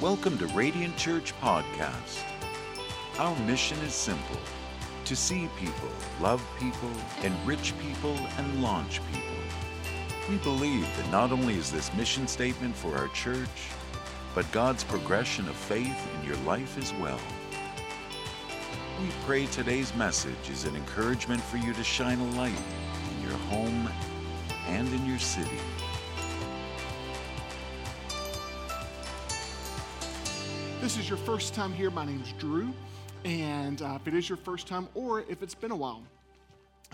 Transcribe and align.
Welcome 0.00 0.38
to 0.38 0.46
Radiant 0.46 0.96
Church 0.96 1.34
Podcast. 1.40 2.22
Our 3.18 3.36
mission 3.40 3.76
is 3.78 3.92
simple 3.92 4.38
to 5.04 5.16
see 5.16 5.50
people, 5.58 5.88
love 6.20 6.40
people, 6.60 6.92
enrich 7.24 7.74
people, 7.80 8.16
and 8.36 8.62
launch 8.62 9.00
people. 9.12 9.34
We 10.30 10.36
believe 10.36 10.86
that 10.96 11.10
not 11.10 11.32
only 11.32 11.54
is 11.54 11.72
this 11.72 11.92
mission 11.94 12.28
statement 12.28 12.76
for 12.76 12.96
our 12.96 13.08
church, 13.08 13.72
but 14.36 14.50
God's 14.52 14.84
progression 14.84 15.48
of 15.48 15.56
faith 15.56 16.08
in 16.14 16.28
your 16.28 16.36
life 16.44 16.78
as 16.78 16.94
well. 17.00 17.18
We 19.00 19.08
pray 19.26 19.46
today's 19.46 19.92
message 19.96 20.48
is 20.48 20.62
an 20.62 20.76
encouragement 20.76 21.42
for 21.42 21.56
you 21.56 21.72
to 21.72 21.82
shine 21.82 22.20
a 22.20 22.30
light 22.36 22.62
in 23.16 23.28
your 23.28 23.36
home 23.48 23.90
and 24.68 24.86
in 24.94 25.04
your 25.06 25.18
city. 25.18 25.58
This 30.88 30.96
is 30.96 31.06
your 31.06 31.18
first 31.18 31.52
time 31.52 31.70
here, 31.70 31.90
my 31.90 32.06
name's 32.06 32.32
Drew. 32.38 32.72
And 33.22 33.82
uh, 33.82 33.98
if 34.00 34.08
it 34.08 34.14
is 34.14 34.26
your 34.26 34.38
first 34.38 34.66
time, 34.66 34.88
or 34.94 35.20
if 35.20 35.42
it's 35.42 35.54
been 35.54 35.70
a 35.70 35.76
while 35.76 36.02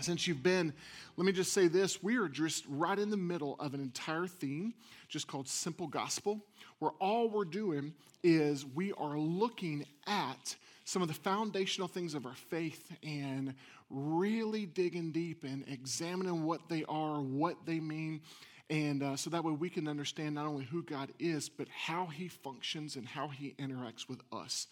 since 0.01 0.27
you've 0.27 0.43
been, 0.43 0.73
let 1.15 1.25
me 1.25 1.31
just 1.31 1.53
say 1.53 1.69
this 1.69 2.03
we 2.03 2.17
are 2.17 2.27
just 2.27 2.65
right 2.67 2.99
in 2.99 3.09
the 3.09 3.15
middle 3.15 3.55
of 3.57 3.73
an 3.73 3.79
entire 3.79 4.27
theme 4.27 4.73
just 5.07 5.27
called 5.27 5.47
Simple 5.47 5.87
Gospel, 5.87 6.41
where 6.79 6.91
all 6.99 7.29
we're 7.29 7.45
doing 7.45 7.93
is 8.21 8.65
we 8.65 8.91
are 8.91 9.17
looking 9.17 9.85
at 10.07 10.57
some 10.83 11.01
of 11.01 11.07
the 11.07 11.13
foundational 11.13 11.87
things 11.87 12.15
of 12.15 12.25
our 12.25 12.35
faith 12.35 12.91
and 13.01 13.53
really 13.89 14.65
digging 14.65 15.13
deep 15.13 15.45
and 15.45 15.63
examining 15.69 16.43
what 16.43 16.67
they 16.67 16.83
are, 16.89 17.21
what 17.21 17.65
they 17.65 17.79
mean, 17.79 18.19
and 18.69 19.03
uh, 19.03 19.15
so 19.15 19.29
that 19.29 19.43
way 19.43 19.51
we 19.51 19.69
can 19.69 19.87
understand 19.87 20.35
not 20.35 20.47
only 20.47 20.65
who 20.65 20.83
God 20.83 21.11
is, 21.19 21.49
but 21.49 21.67
how 21.69 22.07
he 22.07 22.27
functions 22.27 22.95
and 22.95 23.05
how 23.05 23.27
he 23.27 23.53
interacts 23.59 24.09
with 24.09 24.21
us. 24.31 24.67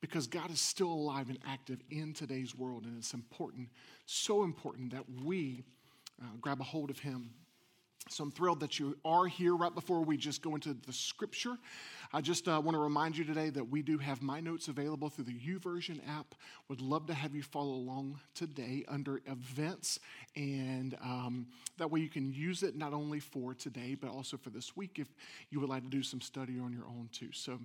Because 0.00 0.26
God 0.26 0.50
is 0.50 0.60
still 0.60 0.92
alive 0.92 1.30
and 1.30 1.38
active 1.48 1.80
in 1.90 2.12
today's 2.12 2.54
world, 2.54 2.84
and 2.84 2.98
it's 2.98 3.14
important, 3.14 3.68
so 4.06 4.44
important 4.44 4.92
that 4.92 5.04
we 5.24 5.64
uh, 6.22 6.26
grab 6.40 6.60
a 6.60 6.64
hold 6.64 6.90
of 6.90 6.98
him 6.98 7.30
so 8.10 8.24
I'm 8.24 8.30
thrilled 8.30 8.60
that 8.60 8.78
you 8.78 8.96
are 9.04 9.26
here 9.26 9.56
right 9.56 9.74
before 9.74 10.02
we 10.02 10.16
just 10.16 10.42
go 10.42 10.54
into 10.54 10.74
the 10.74 10.92
scripture. 10.92 11.56
I 12.14 12.20
just 12.20 12.46
uh, 12.46 12.62
want 12.64 12.76
to 12.76 12.78
remind 12.78 13.18
you 13.18 13.24
today 13.24 13.50
that 13.50 13.68
we 13.68 13.82
do 13.82 13.98
have 13.98 14.22
my 14.22 14.38
notes 14.38 14.68
available 14.68 15.08
through 15.08 15.24
the 15.24 15.32
YouVersion 15.32 15.98
app. 16.08 16.36
Would 16.68 16.80
love 16.80 17.06
to 17.06 17.14
have 17.14 17.34
you 17.34 17.42
follow 17.42 17.72
along 17.72 18.20
today 18.36 18.84
under 18.86 19.20
events, 19.26 19.98
and 20.36 20.96
um, 21.02 21.48
that 21.76 21.90
way 21.90 21.98
you 21.98 22.08
can 22.08 22.32
use 22.32 22.62
it 22.62 22.76
not 22.76 22.92
only 22.92 23.18
for 23.18 23.52
today 23.52 23.96
but 24.00 24.10
also 24.10 24.36
for 24.36 24.50
this 24.50 24.76
week 24.76 25.00
if 25.00 25.08
you 25.50 25.58
would 25.58 25.68
like 25.68 25.82
to 25.82 25.88
do 25.88 26.04
some 26.04 26.20
study 26.20 26.60
on 26.60 26.72
your 26.72 26.86
own 26.86 27.08
too. 27.10 27.30
So, 27.32 27.58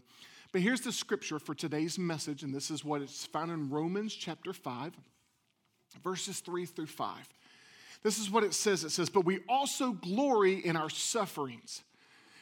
but 0.52 0.62
here's 0.62 0.82
the 0.82 0.92
scripture 0.92 1.38
for 1.38 1.54
today's 1.54 2.00
message, 2.00 2.42
and 2.42 2.52
this 2.52 2.72
is 2.72 2.84
what 2.84 3.04
it's 3.04 3.28
found 3.28 3.52
in 3.52 3.70
Romans 3.70 4.16
chapter 4.16 4.52
five, 4.52 4.94
verses 6.04 6.40
three 6.40 6.66
through 6.66 6.88
five. 6.88 7.30
This 8.02 8.18
is 8.18 8.32
what 8.32 8.44
it 8.44 8.56
says 8.56 8.84
it 8.84 8.90
says, 8.90 9.12
But 9.12 9.26
we 9.26 9.42
also 9.48 9.92
glory 9.92 10.56
in 10.56 10.76
our 10.76 10.90
sufferings, 10.90 11.84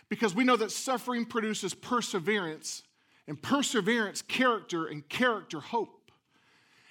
because 0.09 0.33
we 0.33 0.43
know 0.43 0.55
that 0.55 0.71
suffering 0.71 1.25
produces 1.25 1.73
perseverance, 1.73 2.83
and 3.27 3.41
perseverance, 3.41 4.21
character, 4.21 4.85
and 4.85 5.07
character, 5.09 5.59
hope. 5.59 6.11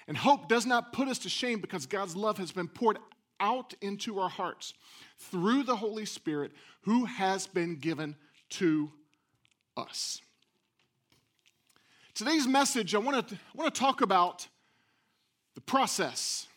And 0.07 0.15
hope 0.15 0.47
does 0.47 0.65
not 0.65 0.93
put 0.93 1.07
us 1.07 1.17
to 1.19 1.29
shame 1.29 1.59
because 1.59 1.85
God's 1.85 2.15
love 2.15 2.37
has 2.37 2.51
been 2.51 2.67
poured 2.67 2.99
out 3.39 3.73
into 3.81 4.19
our 4.19 4.29
hearts 4.29 4.73
through 5.17 5.63
the 5.63 5.75
Holy 5.75 6.05
Spirit 6.05 6.51
who 6.81 7.05
has 7.05 7.47
been 7.47 7.75
given 7.75 8.15
to 8.49 8.91
us. 9.75 10.21
Today's 12.13 12.47
message, 12.47 12.95
I 12.95 12.99
want 12.99 13.27
to, 13.27 13.35
I 13.35 13.39
want 13.55 13.73
to 13.73 13.79
talk 13.79 14.01
about 14.01 14.47
the 15.55 15.61
process 15.61 16.47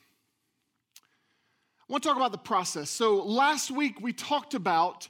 I 1.91 1.93
want 1.93 2.05
to 2.05 2.09
talk 2.09 2.19
about 2.19 2.31
the 2.31 2.39
process. 2.39 2.89
So, 2.89 3.17
last 3.17 3.73
week 3.73 4.01
we 4.01 4.13
talked 4.13 4.55
about 4.55 5.09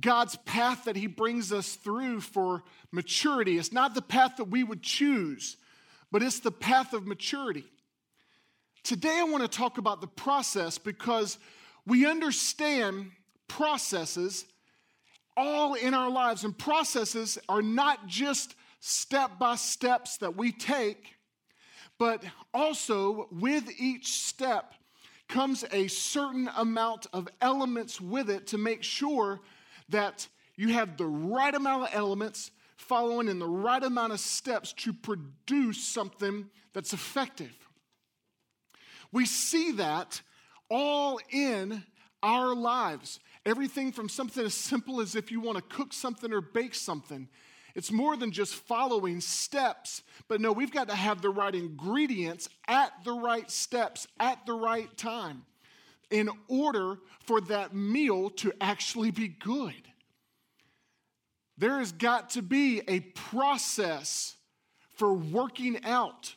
God's 0.00 0.36
path 0.36 0.84
that 0.84 0.96
He 0.96 1.06
brings 1.06 1.52
us 1.52 1.74
through 1.74 2.20
for 2.20 2.62
maturity. 2.90 3.58
It's 3.58 3.72
not 3.72 3.94
the 3.94 4.02
path 4.02 4.36
that 4.36 4.44
we 4.44 4.62
would 4.62 4.82
choose, 4.82 5.56
but 6.10 6.22
it's 6.22 6.40
the 6.40 6.50
path 6.50 6.92
of 6.92 7.06
maturity. 7.06 7.64
Today 8.82 9.18
I 9.18 9.24
want 9.24 9.42
to 9.42 9.48
talk 9.48 9.78
about 9.78 10.00
the 10.00 10.06
process 10.06 10.78
because 10.78 11.38
we 11.86 12.06
understand 12.06 13.10
processes 13.48 14.44
all 15.36 15.74
in 15.74 15.92
our 15.92 16.10
lives, 16.10 16.44
and 16.44 16.56
processes 16.56 17.38
are 17.48 17.62
not 17.62 18.06
just 18.06 18.54
step 18.80 19.38
by 19.38 19.56
steps 19.56 20.16
that 20.18 20.36
we 20.36 20.52
take, 20.52 21.14
but 21.98 22.22
also 22.54 23.28
with 23.30 23.68
each 23.78 24.12
step 24.12 24.72
comes 25.28 25.64
a 25.72 25.88
certain 25.88 26.48
amount 26.56 27.06
of 27.12 27.28
elements 27.40 28.00
with 28.00 28.30
it 28.30 28.46
to 28.46 28.58
make 28.58 28.82
sure 28.82 29.40
that 29.88 30.28
you 30.56 30.68
have 30.68 30.96
the 30.96 31.06
right 31.06 31.54
amount 31.54 31.84
of 31.84 31.88
elements 31.92 32.50
following 32.76 33.28
in 33.28 33.38
the 33.38 33.46
right 33.46 33.82
amount 33.82 34.12
of 34.12 34.20
steps 34.20 34.72
to 34.72 34.92
produce 34.92 35.82
something 35.82 36.48
that's 36.72 36.92
effective. 36.92 37.56
We 39.12 39.26
see 39.26 39.72
that 39.72 40.20
all 40.68 41.20
in 41.30 41.82
our 42.22 42.54
lives. 42.54 43.20
Everything 43.44 43.92
from 43.92 44.08
something 44.08 44.44
as 44.44 44.54
simple 44.54 45.00
as 45.00 45.14
if 45.14 45.30
you 45.30 45.40
want 45.40 45.56
to 45.56 45.76
cook 45.76 45.92
something 45.92 46.32
or 46.32 46.40
bake 46.40 46.74
something 46.74 47.28
it's 47.76 47.92
more 47.92 48.16
than 48.16 48.32
just 48.32 48.54
following 48.54 49.20
steps, 49.20 50.02
but 50.28 50.40
no, 50.40 50.50
we've 50.50 50.72
got 50.72 50.88
to 50.88 50.94
have 50.94 51.20
the 51.20 51.28
right 51.28 51.54
ingredients 51.54 52.48
at 52.66 52.90
the 53.04 53.12
right 53.12 53.50
steps 53.50 54.08
at 54.18 54.46
the 54.46 54.54
right 54.54 54.96
time 54.96 55.44
in 56.10 56.30
order 56.48 56.98
for 57.20 57.40
that 57.42 57.74
meal 57.74 58.30
to 58.30 58.52
actually 58.60 59.10
be 59.10 59.28
good. 59.28 59.74
There 61.58 61.78
has 61.78 61.92
got 61.92 62.30
to 62.30 62.42
be 62.42 62.82
a 62.86 63.00
process 63.00 64.36
for 64.96 65.12
working 65.12 65.82
out 65.84 66.34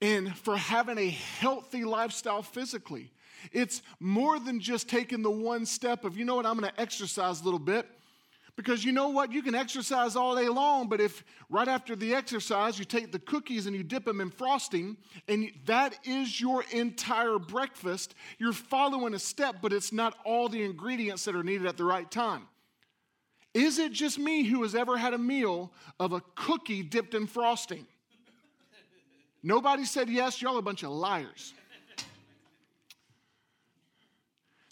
and 0.00 0.36
for 0.36 0.56
having 0.56 0.98
a 0.98 1.08
healthy 1.08 1.84
lifestyle 1.84 2.42
physically. 2.42 3.12
It's 3.52 3.82
more 3.98 4.38
than 4.38 4.60
just 4.60 4.88
taking 4.88 5.22
the 5.22 5.30
one 5.30 5.66
step 5.66 6.04
of, 6.04 6.16
you 6.16 6.24
know 6.24 6.36
what, 6.36 6.46
I'm 6.46 6.58
going 6.58 6.70
to 6.70 6.80
exercise 6.80 7.40
a 7.40 7.44
little 7.44 7.58
bit. 7.58 7.86
Because 8.56 8.82
you 8.84 8.92
know 8.92 9.10
what? 9.10 9.32
You 9.32 9.42
can 9.42 9.54
exercise 9.54 10.16
all 10.16 10.34
day 10.34 10.48
long, 10.48 10.88
but 10.88 10.98
if 10.98 11.22
right 11.50 11.68
after 11.68 11.94
the 11.94 12.14
exercise 12.14 12.78
you 12.78 12.86
take 12.86 13.12
the 13.12 13.18
cookies 13.18 13.66
and 13.66 13.76
you 13.76 13.82
dip 13.82 14.06
them 14.06 14.20
in 14.20 14.30
frosting, 14.30 14.96
and 15.28 15.50
that 15.66 15.98
is 16.04 16.40
your 16.40 16.64
entire 16.72 17.38
breakfast, 17.38 18.14
you're 18.38 18.54
following 18.54 19.12
a 19.12 19.18
step, 19.18 19.56
but 19.60 19.74
it's 19.74 19.92
not 19.92 20.16
all 20.24 20.48
the 20.48 20.62
ingredients 20.64 21.26
that 21.26 21.36
are 21.36 21.44
needed 21.44 21.66
at 21.66 21.76
the 21.76 21.84
right 21.84 22.10
time. 22.10 22.48
Is 23.52 23.78
it 23.78 23.92
just 23.92 24.18
me 24.18 24.44
who 24.44 24.62
has 24.62 24.74
ever 24.74 24.96
had 24.96 25.12
a 25.12 25.18
meal 25.18 25.70
of 26.00 26.12
a 26.12 26.22
cookie 26.34 26.82
dipped 26.82 27.14
in 27.14 27.26
frosting? 27.26 27.86
Nobody 29.42 29.84
said 29.84 30.08
yes, 30.08 30.40
y'all 30.40 30.56
a 30.56 30.62
bunch 30.62 30.82
of 30.82 30.90
liars. 30.90 31.52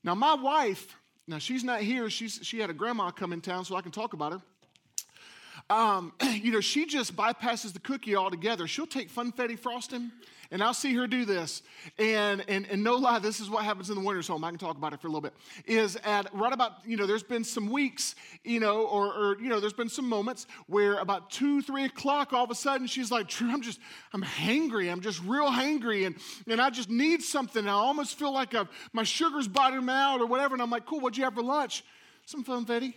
Now, 0.03 0.15
my 0.15 0.35
wife 0.35 0.97
now, 1.27 1.39
she's 1.39 1.65
not 1.65 1.81
here. 1.81 2.11
She's, 2.11 2.41
she 2.43 2.59
had 2.59 2.69
a 2.69 2.75
grandma 2.75 3.11
come 3.11 3.33
in 3.33 3.41
town, 3.41 3.65
so 3.65 3.77
I 3.77 3.81
can 3.81 3.93
talk 3.93 4.13
about 4.13 4.33
her. 4.33 5.75
Um, 5.75 6.13
you 6.23 6.53
know, 6.53 6.61
she 6.61 6.85
just 6.85 7.17
bypasses 7.17 7.73
the 7.73 7.81
cookie 7.81 8.15
altogether. 8.15 8.67
She'll 8.67 8.87
take 8.87 9.11
funfetti 9.11 9.59
frosting, 9.59 10.13
and 10.55 10.63
I'll 10.63 10.73
see 10.73 10.95
her 10.95 11.09
do 11.09 11.25
this. 11.25 11.63
And, 11.99 12.45
and, 12.49 12.65
and 12.71 12.85
no 12.85 12.95
lie, 12.95 13.19
this 13.19 13.41
is 13.41 13.51
what 13.51 13.65
happens 13.65 13.91
in 13.91 13.97
the 13.97 14.01
winter's 14.01 14.29
home. 14.29 14.45
I 14.45 14.51
can 14.51 14.59
talk 14.59 14.77
about 14.77 14.93
it 14.93 15.01
for 15.01 15.09
a 15.09 15.11
little 15.11 15.21
bit. 15.21 15.35
Is 15.67 15.97
at 16.05 16.33
right 16.33 16.53
about, 16.53 16.75
you 16.87 16.97
know, 16.97 17.07
there's 17.07 17.25
been 17.25 17.43
some 17.43 17.73
weeks, 17.73 18.15
you 18.45 18.61
know, 18.61 18.87
or, 18.87 19.13
or 19.13 19.43
you 19.43 19.49
know, 19.49 19.59
there's 19.59 19.73
been 19.73 19.89
some 19.89 20.09
moments 20.09 20.47
where 20.69 20.99
about 20.99 21.29
two, 21.29 21.61
three 21.61 21.85
o'clock, 21.87 22.33
all 22.33 22.45
of 22.45 22.53
a 22.53 22.55
sudden 22.55 22.87
she's 22.87 23.11
like, 23.11 23.27
Drew, 23.27 23.51
I'm 23.51 23.63
just, 23.63 23.81
I'm 24.13 24.23
hangry. 24.23 24.93
I'm 24.93 25.01
just 25.01 25.21
real 25.25 25.51
hangry, 25.51 26.07
and, 26.07 26.15
and 26.47 26.61
I 26.61 26.71
just 26.71 26.89
need 26.89 27.21
something. 27.21 27.67
I 27.67 27.73
almost 27.73 28.17
feel 28.17 28.33
like 28.33 28.55
I've, 28.55 28.69
my 28.93 29.03
sugar's 29.03 29.49
bottoming 29.49 29.93
out 29.93 30.21
or 30.21 30.27
whatever. 30.27 30.55
And 30.55 30.63
I'm 30.63 30.71
like, 30.71 30.87
cool, 30.87 31.01
what'd 31.01 31.19
you 31.19 31.25
have 31.25 31.35
for 31.35 31.43
lunch? 31.43 31.85
Some 32.27 32.45
funfetti. 32.45 32.95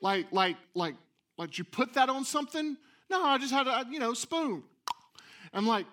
Like, 0.00 0.28
like, 0.30 0.56
like, 0.72 0.94
like 1.36 1.58
you 1.58 1.64
put 1.64 1.94
that 1.94 2.08
on 2.08 2.24
something? 2.24 2.76
No, 3.10 3.24
I 3.24 3.38
just 3.38 3.52
had 3.52 3.66
a, 3.66 3.84
you 3.90 3.98
know, 3.98 4.14
spoon. 4.14 4.62
I'm 5.52 5.66
like, 5.66 5.86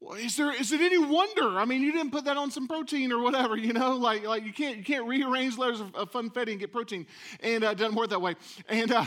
well, 0.00 0.14
is 0.14 0.36
there 0.36 0.52
is 0.52 0.72
it 0.72 0.80
any 0.80 0.98
wonder? 0.98 1.58
I 1.58 1.66
mean, 1.66 1.82
you 1.82 1.92
didn't 1.92 2.10
put 2.10 2.24
that 2.24 2.38
on 2.38 2.50
some 2.50 2.66
protein 2.66 3.12
or 3.12 3.22
whatever, 3.22 3.56
you 3.56 3.72
know, 3.72 3.96
like 3.96 4.24
like 4.24 4.44
you 4.44 4.52
can't 4.52 4.78
you 4.78 4.84
can't 4.84 5.06
rearrange 5.06 5.58
layers 5.58 5.80
of, 5.80 5.94
of 5.94 6.10
funfetti 6.10 6.52
and 6.52 6.60
get 6.60 6.72
protein, 6.72 7.06
and 7.40 7.64
uh, 7.64 7.70
it 7.70 7.78
doesn't 7.78 7.94
work 7.94 8.08
that 8.08 8.22
way. 8.22 8.34
And 8.68 8.92
uh, 8.92 9.04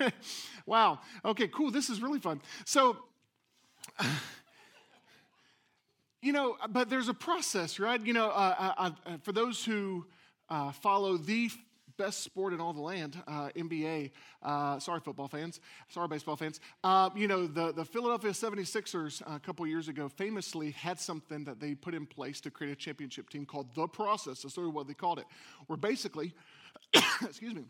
wow, 0.66 1.00
okay, 1.24 1.48
cool. 1.48 1.70
This 1.70 1.90
is 1.90 2.00
really 2.02 2.20
fun. 2.20 2.40
So. 2.64 2.96
You 6.22 6.32
know, 6.32 6.56
but 6.70 6.88
there's 6.88 7.10
a 7.10 7.14
process, 7.14 7.78
right? 7.78 8.00
You 8.00 8.14
know, 8.14 8.30
uh, 8.30 8.72
I, 8.78 8.92
I, 9.04 9.16
for 9.18 9.32
those 9.32 9.62
who 9.62 10.06
uh, 10.48 10.72
follow 10.72 11.18
the 11.18 11.50
best 11.96 12.22
sport 12.22 12.52
in 12.52 12.60
all 12.60 12.72
the 12.72 12.80
land, 12.80 13.16
uh, 13.26 13.48
NBA. 13.56 14.10
Uh, 14.42 14.78
sorry, 14.78 15.00
football 15.00 15.28
fans. 15.28 15.60
Sorry, 15.88 16.08
baseball 16.08 16.36
fans. 16.36 16.60
Uh, 16.82 17.10
you 17.14 17.28
know, 17.28 17.46
the, 17.46 17.72
the 17.72 17.84
Philadelphia 17.84 18.30
76ers 18.30 19.22
uh, 19.22 19.36
a 19.36 19.40
couple 19.40 19.66
years 19.66 19.88
ago 19.88 20.08
famously 20.08 20.72
had 20.72 20.98
something 20.98 21.44
that 21.44 21.60
they 21.60 21.74
put 21.74 21.94
in 21.94 22.06
place 22.06 22.40
to 22.42 22.50
create 22.50 22.72
a 22.72 22.76
championship 22.76 23.30
team 23.30 23.46
called 23.46 23.74
The 23.74 23.86
Process. 23.86 24.42
That's 24.42 24.54
sort 24.54 24.66
of 24.66 24.74
what 24.74 24.86
they 24.86 24.94
called 24.94 25.18
it. 25.18 25.26
Where 25.66 25.76
basically, 25.76 26.34
excuse 27.22 27.54
me, 27.54 27.64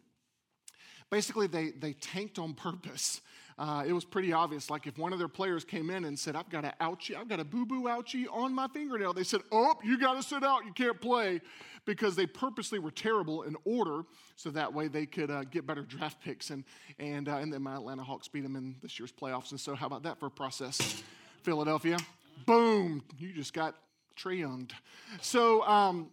basically 1.11 1.47
they, 1.47 1.71
they 1.71 1.93
tanked 1.93 2.39
on 2.39 2.55
purpose 2.55 3.21
uh, 3.57 3.85
it 3.87 3.93
was 3.93 4.05
pretty 4.05 4.33
obvious. 4.33 4.69
Like 4.69 4.87
if 4.87 4.99
one 4.99 5.13
of 5.13 5.19
their 5.19 5.29
players 5.29 5.65
came 5.65 5.91
in 5.91 6.05
and 6.05 6.19
said, 6.19 6.35
I've 6.35 6.49
got 6.51 6.65
an 6.65 6.73
ouchie, 6.81 7.17
I've 7.17 7.29
got 7.29 7.41
a 7.41 7.45
boo 7.45 7.65
boo 7.65 7.85
ouchie 7.85 8.27
on 8.33 8.53
my 8.53 8.67
fingernail, 8.69 9.13
they 9.13 9.23
said, 9.23 9.43
Oh, 9.53 9.75
you 9.85 9.99
got 9.99 10.15
to 10.15 10.23
sit 10.23 10.43
out, 10.43 10.65
you 10.65 10.73
can't 10.73 11.01
play, 11.01 11.41
because 11.85 12.17
they 12.17 12.27
purposely 12.27 12.79
were 12.79 12.91
terrible 12.91 13.43
in 13.43 13.57
order 13.65 14.03
so 14.37 14.51
that 14.51 14.73
way 14.73 14.89
they 14.89 15.07
could 15.07 15.31
uh, 15.31 15.45
get 15.45 15.67
better 15.67 15.83
draft 15.83 16.21
picks. 16.23 16.51
And, 16.51 16.65
and, 16.99 17.29
uh, 17.29 17.37
and 17.37 17.53
then 17.53 17.63
my 17.63 17.75
Atlanta 17.75 18.03
Hawks 18.03 18.29
beat 18.29 18.43
them 18.43 18.57
in 18.57 18.77
this 18.83 18.99
year's 18.99 19.13
playoffs. 19.13 19.51
And 19.51 19.61
so, 19.61 19.75
how 19.75 19.87
about 19.87 20.03
that 20.05 20.19
for 20.19 20.27
a 20.27 20.31
process? 20.31 21.03
Philadelphia, 21.43 21.99
boom, 22.47 23.03
you 23.19 23.33
just 23.33 23.53
got 23.53 23.75
Younged. 24.17 24.73
So, 25.21 25.63
um, 25.67 26.11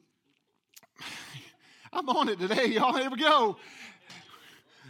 I'm 1.94 2.09
on 2.09 2.29
it 2.29 2.39
today, 2.39 2.65
y'all. 2.65 2.94
Here 2.97 3.09
we 3.09 3.17
go. 3.17 3.57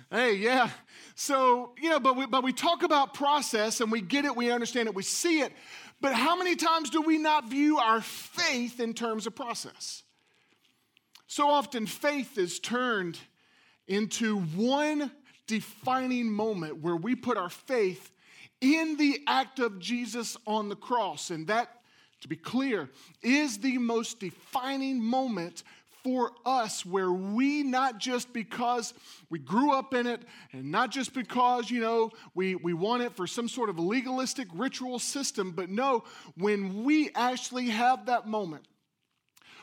Hey, 0.10 0.36
yeah. 0.36 0.70
So, 1.16 1.74
you 1.82 1.90
know, 1.90 2.00
but 2.00 2.16
we, 2.16 2.26
but 2.26 2.44
we 2.44 2.54
talk 2.54 2.84
about 2.84 3.14
process 3.14 3.82
and 3.82 3.92
we 3.92 4.02
get 4.02 4.26
it, 4.26 4.36
we 4.36 4.52
understand 4.52 4.88
it, 4.88 4.96
we 4.96 5.04
see 5.04 5.42
it. 5.42 5.54
But 6.00 6.14
how 6.14 6.36
many 6.36 6.56
times 6.56 6.90
do 6.90 7.02
we 7.02 7.18
not 7.18 7.50
view 7.50 7.78
our 7.78 8.02
faith 8.02 8.80
in 8.80 8.94
terms 8.94 9.28
of 9.28 9.36
process? 9.36 10.04
So 11.32 11.48
often, 11.48 11.86
faith 11.86 12.38
is 12.38 12.60
turned 12.60 13.18
into 13.88 14.42
one 14.42 15.10
defining 15.48 16.30
moment 16.30 16.82
where 16.82 16.98
we 16.98 17.16
put 17.16 17.38
our 17.38 17.50
faith 17.50 18.12
in 18.60 18.98
the 18.98 19.22
act 19.28 19.60
of 19.60 19.80
Jesus 19.80 20.36
on 20.46 20.68
the 20.68 20.76
cross. 20.76 21.30
And 21.30 21.48
that, 21.48 21.70
to 22.20 22.28
be 22.28 22.36
clear, 22.36 22.90
is 23.22 23.60
the 23.60 23.78
most 23.78 24.20
defining 24.20 25.02
moment 25.02 25.64
for 26.04 26.32
us 26.46 26.86
where 26.86 27.14
we 27.14 27.64
not 27.64 27.98
just 27.98 28.34
because 28.34 28.94
we 29.30 29.40
grew 29.40 29.72
up 29.72 29.94
in 29.94 30.08
it 30.08 30.24
and 30.52 30.70
not 30.70 30.92
just 30.92 31.14
because 31.14 31.72
you 31.72 31.80
know 31.80 32.12
we, 32.36 32.56
we 32.56 32.74
want 32.74 33.04
it 33.04 33.16
for 33.16 33.26
some 33.26 33.48
sort 33.48 33.70
of 33.70 33.80
legalistic 33.80 34.48
ritual 34.54 34.98
system 35.00 35.52
but 35.52 35.70
no 35.70 36.04
when 36.36 36.84
we 36.84 37.12
actually 37.14 37.68
have 37.68 38.08
that 38.08 38.28
moment 38.28 38.66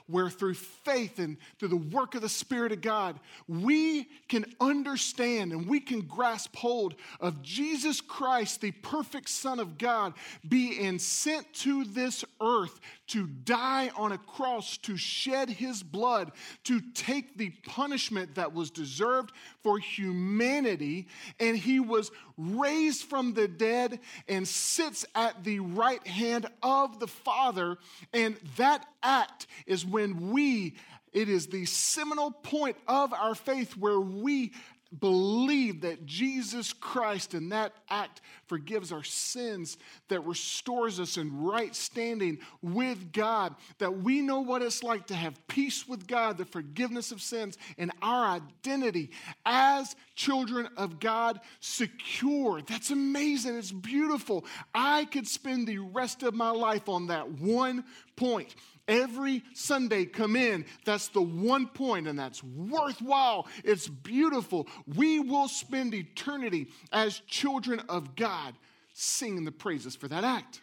where 0.08 0.30
through 0.30 0.54
faith 0.54 1.18
and 1.18 1.36
through 1.58 1.68
the 1.68 1.76
work 1.76 2.14
of 2.14 2.22
the 2.22 2.28
Spirit 2.28 2.72
of 2.72 2.80
God, 2.80 3.20
we 3.46 4.08
can 4.28 4.44
understand 4.60 5.52
and 5.52 5.68
we 5.68 5.80
can 5.80 6.00
grasp 6.00 6.56
hold 6.56 6.94
of 7.20 7.42
Jesus 7.42 8.00
Christ, 8.00 8.60
the 8.60 8.72
perfect 8.72 9.28
Son 9.28 9.60
of 9.60 9.78
God, 9.78 10.14
being 10.48 10.98
sent 10.98 11.52
to 11.54 11.84
this 11.84 12.24
earth 12.40 12.80
to 13.08 13.26
die 13.26 13.90
on 13.96 14.12
a 14.12 14.18
cross, 14.18 14.76
to 14.78 14.96
shed 14.96 15.48
his 15.50 15.82
blood, 15.82 16.32
to 16.64 16.80
take 16.94 17.36
the 17.36 17.50
punishment 17.66 18.34
that 18.36 18.52
was 18.52 18.70
deserved 18.70 19.32
for 19.62 19.78
humanity. 19.78 21.08
And 21.40 21.56
he 21.56 21.80
was 21.80 22.10
raised 22.36 23.04
from 23.04 23.34
the 23.34 23.48
dead 23.48 24.00
and 24.28 24.46
sits 24.46 25.04
at 25.14 25.44
the 25.44 25.60
right 25.60 26.06
hand 26.06 26.46
of 26.62 27.00
the 27.00 27.08
Father. 27.08 27.78
And 28.12 28.36
that 28.56 28.86
act 29.02 29.46
is 29.66 29.84
when 29.84 30.30
we, 30.30 30.76
it 31.12 31.28
is 31.28 31.46
the 31.46 31.64
seminal 31.64 32.30
point 32.30 32.76
of 32.86 33.12
our 33.12 33.34
faith 33.34 33.76
where 33.76 34.00
we 34.00 34.52
believe 34.96 35.82
that 35.82 36.06
Jesus 36.06 36.72
Christ 36.72 37.34
and 37.34 37.52
that 37.52 37.72
act 37.90 38.22
forgives 38.46 38.90
our 38.90 39.04
sins, 39.04 39.76
that 40.08 40.20
restores 40.24 40.98
us 40.98 41.18
in 41.18 41.42
right 41.42 41.74
standing 41.74 42.38
with 42.62 43.12
God, 43.12 43.54
that 43.78 43.98
we 43.98 44.22
know 44.22 44.40
what 44.40 44.62
it's 44.62 44.82
like 44.82 45.06
to 45.08 45.14
have 45.14 45.46
peace 45.46 45.86
with 45.86 46.06
God, 46.06 46.38
the 46.38 46.46
forgiveness 46.46 47.12
of 47.12 47.20
sins, 47.20 47.58
and 47.76 47.92
our 48.00 48.40
identity 48.64 49.10
as 49.44 49.94
children 50.14 50.68
of 50.76 50.98
God 51.00 51.40
secure. 51.60 52.62
That's 52.62 52.90
amazing. 52.90 53.56
It's 53.58 53.72
beautiful. 53.72 54.46
I 54.74 55.04
could 55.04 55.28
spend 55.28 55.68
the 55.68 55.78
rest 55.78 56.22
of 56.22 56.34
my 56.34 56.50
life 56.50 56.88
on 56.88 57.08
that 57.08 57.30
one 57.30 57.84
point 58.16 58.54
every 58.88 59.44
Sunday 59.54 60.06
come 60.06 60.34
in. 60.34 60.64
That's 60.84 61.08
the 61.08 61.22
one 61.22 61.68
point, 61.68 62.08
and 62.08 62.18
that's 62.18 62.42
worthwhile. 62.42 63.46
It's 63.62 63.86
beautiful. 63.86 64.66
We 64.96 65.20
will 65.20 65.46
spend 65.46 65.94
eternity 65.94 66.68
as 66.90 67.20
children 67.28 67.80
of 67.88 68.16
God 68.16 68.54
singing 68.94 69.44
the 69.44 69.52
praises 69.52 69.94
for 69.94 70.08
that 70.08 70.24
act. 70.24 70.62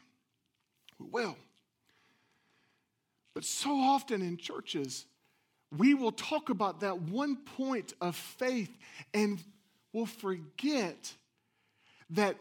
We 1.00 1.06
will. 1.10 1.38
But 3.34 3.46
so 3.46 3.72
often 3.72 4.22
in 4.22 4.38
churches, 4.38 5.06
we 5.78 5.94
will 5.94 6.12
talk 6.12 6.50
about 6.50 6.82
that 6.82 7.02
one 7.02 7.36
point 7.36 7.94
of 8.02 8.16
faith 8.16 8.76
and 9.14 9.44
we'll 9.94 10.06
forget 10.06 11.14
that 12.12 12.38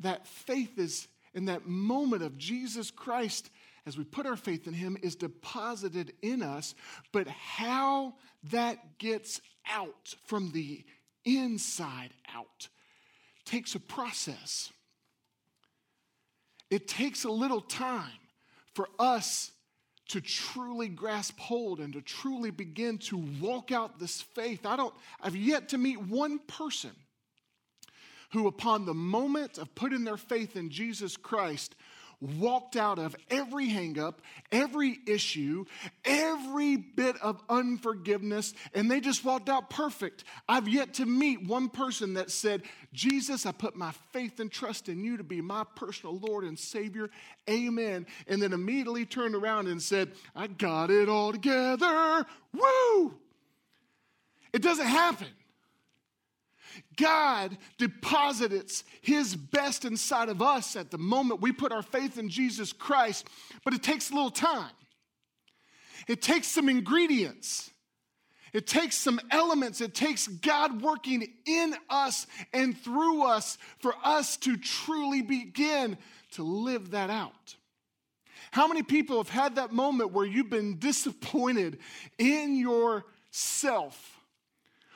that 0.00 0.26
faith 0.26 0.78
is 0.78 1.08
in 1.34 1.44
that 1.46 1.66
moment 1.66 2.22
of 2.22 2.38
Jesus 2.38 2.90
Christ 2.90 3.50
as 3.86 3.96
we 3.96 4.04
put 4.04 4.26
our 4.26 4.36
faith 4.36 4.66
in 4.66 4.74
Him, 4.74 4.96
is 5.02 5.16
deposited 5.16 6.12
in 6.22 6.42
us, 6.42 6.74
but 7.12 7.28
how 7.28 8.14
that 8.50 8.98
gets 8.98 9.40
out 9.70 10.14
from 10.24 10.52
the 10.52 10.84
inside 11.24 12.10
out 12.34 12.68
takes 13.44 13.74
a 13.74 13.80
process. 13.80 14.70
It 16.70 16.86
takes 16.86 17.24
a 17.24 17.30
little 17.30 17.60
time 17.60 18.10
for 18.74 18.88
us 18.98 19.50
to 20.08 20.20
truly 20.20 20.88
grasp 20.88 21.38
hold 21.38 21.78
and 21.80 21.92
to 21.92 22.00
truly 22.00 22.50
begin 22.50 22.98
to 22.98 23.16
walk 23.40 23.70
out 23.70 23.98
this 23.98 24.20
faith. 24.20 24.66
I 24.66 24.76
don't, 24.76 24.94
I've 25.20 25.36
yet 25.36 25.68
to 25.70 25.78
meet 25.78 26.00
one 26.00 26.38
person 26.40 26.90
who, 28.32 28.46
upon 28.46 28.86
the 28.86 28.94
moment 28.94 29.58
of 29.58 29.74
putting 29.74 30.04
their 30.04 30.16
faith 30.16 30.56
in 30.56 30.70
Jesus 30.70 31.16
Christ, 31.16 31.74
walked 32.20 32.76
out 32.76 32.98
of 32.98 33.16
every 33.30 33.68
hangup, 33.68 34.14
every 34.52 34.98
issue, 35.06 35.64
every 36.04 36.76
bit 36.76 37.16
of 37.22 37.40
unforgiveness, 37.48 38.54
and 38.74 38.90
they 38.90 39.00
just 39.00 39.24
walked 39.24 39.48
out 39.48 39.70
perfect. 39.70 40.24
I've 40.48 40.68
yet 40.68 40.94
to 40.94 41.06
meet 41.06 41.46
one 41.46 41.68
person 41.68 42.14
that 42.14 42.30
said, 42.30 42.62
Jesus, 42.92 43.46
I 43.46 43.52
put 43.52 43.74
my 43.74 43.92
faith 44.12 44.40
and 44.40 44.50
trust 44.50 44.88
in 44.88 45.02
you 45.02 45.16
to 45.16 45.24
be 45.24 45.40
my 45.40 45.64
personal 45.76 46.18
Lord 46.18 46.44
and 46.44 46.58
Savior. 46.58 47.10
Amen. 47.48 48.06
And 48.26 48.42
then 48.42 48.52
immediately 48.52 49.06
turned 49.06 49.34
around 49.34 49.68
and 49.68 49.82
said, 49.82 50.12
I 50.34 50.46
got 50.46 50.90
it 50.90 51.08
all 51.08 51.32
together. 51.32 52.26
Woo! 52.52 53.14
It 54.52 54.62
doesn't 54.62 54.86
happen. 54.86 55.28
God 56.96 57.56
deposits 57.78 58.84
His 59.00 59.34
best 59.36 59.84
inside 59.84 60.28
of 60.28 60.42
us 60.42 60.76
at 60.76 60.90
the 60.90 60.98
moment 60.98 61.40
we 61.40 61.52
put 61.52 61.72
our 61.72 61.82
faith 61.82 62.18
in 62.18 62.28
Jesus 62.28 62.72
Christ, 62.72 63.28
but 63.64 63.74
it 63.74 63.82
takes 63.82 64.10
a 64.10 64.14
little 64.14 64.30
time. 64.30 64.72
It 66.08 66.22
takes 66.22 66.48
some 66.48 66.68
ingredients. 66.68 67.70
It 68.52 68.66
takes 68.66 68.96
some 68.96 69.20
elements. 69.30 69.80
It 69.80 69.94
takes 69.94 70.26
God 70.26 70.82
working 70.82 71.26
in 71.46 71.74
us 71.88 72.26
and 72.52 72.76
through 72.76 73.22
us 73.22 73.58
for 73.78 73.94
us 74.02 74.36
to 74.38 74.56
truly 74.56 75.22
begin 75.22 75.96
to 76.32 76.42
live 76.42 76.90
that 76.90 77.10
out. 77.10 77.56
How 78.50 78.66
many 78.66 78.82
people 78.82 79.18
have 79.18 79.28
had 79.28 79.56
that 79.56 79.72
moment 79.72 80.12
where 80.12 80.26
you've 80.26 80.50
been 80.50 80.78
disappointed 80.78 81.78
in 82.18 82.56
yourself? 82.56 84.19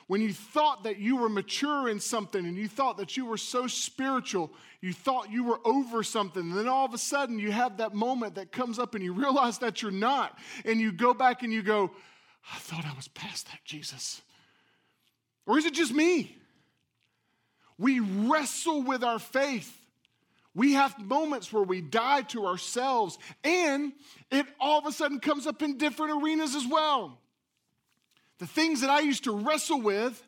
When 0.07 0.21
you 0.21 0.33
thought 0.33 0.83
that 0.83 0.99
you 0.99 1.17
were 1.17 1.29
mature 1.29 1.89
in 1.89 1.99
something 1.99 2.45
and 2.45 2.55
you 2.55 2.67
thought 2.67 2.97
that 2.97 3.17
you 3.17 3.25
were 3.25 3.37
so 3.37 3.65
spiritual, 3.65 4.51
you 4.81 4.93
thought 4.93 5.31
you 5.31 5.43
were 5.43 5.59
over 5.65 6.03
something, 6.03 6.43
and 6.43 6.57
then 6.57 6.67
all 6.67 6.85
of 6.85 6.93
a 6.93 6.97
sudden 6.97 7.39
you 7.39 7.51
have 7.51 7.77
that 7.77 7.95
moment 7.95 8.35
that 8.35 8.51
comes 8.51 8.77
up 8.77 8.93
and 8.93 9.03
you 9.03 9.13
realize 9.25 9.57
that 9.59 9.81
you're 9.81 9.91
not, 9.91 10.37
and 10.63 10.79
you 10.79 10.91
go 10.91 11.13
back 11.13 11.41
and 11.41 11.51
you 11.51 11.63
go, 11.63 11.91
I 12.53 12.57
thought 12.59 12.85
I 12.85 12.93
was 12.95 13.07
past 13.07 13.47
that, 13.47 13.59
Jesus. 13.65 14.21
Or 15.47 15.57
is 15.57 15.65
it 15.65 15.73
just 15.73 15.93
me? 15.93 16.37
We 17.77 17.99
wrestle 17.99 18.83
with 18.83 19.03
our 19.03 19.19
faith. 19.19 19.75
We 20.53 20.73
have 20.73 20.97
moments 20.99 21.51
where 21.51 21.63
we 21.63 21.81
die 21.81 22.21
to 22.21 22.45
ourselves, 22.45 23.17
and 23.43 23.91
it 24.31 24.45
all 24.59 24.79
of 24.79 24.85
a 24.85 24.91
sudden 24.91 25.19
comes 25.19 25.47
up 25.47 25.61
in 25.61 25.77
different 25.77 26.23
arenas 26.23 26.55
as 26.55 26.65
well. 26.65 27.19
The 28.39 28.47
things 28.47 28.81
that 28.81 28.89
I 28.89 28.99
used 28.99 29.23
to 29.25 29.31
wrestle 29.31 29.81
with 29.81 30.21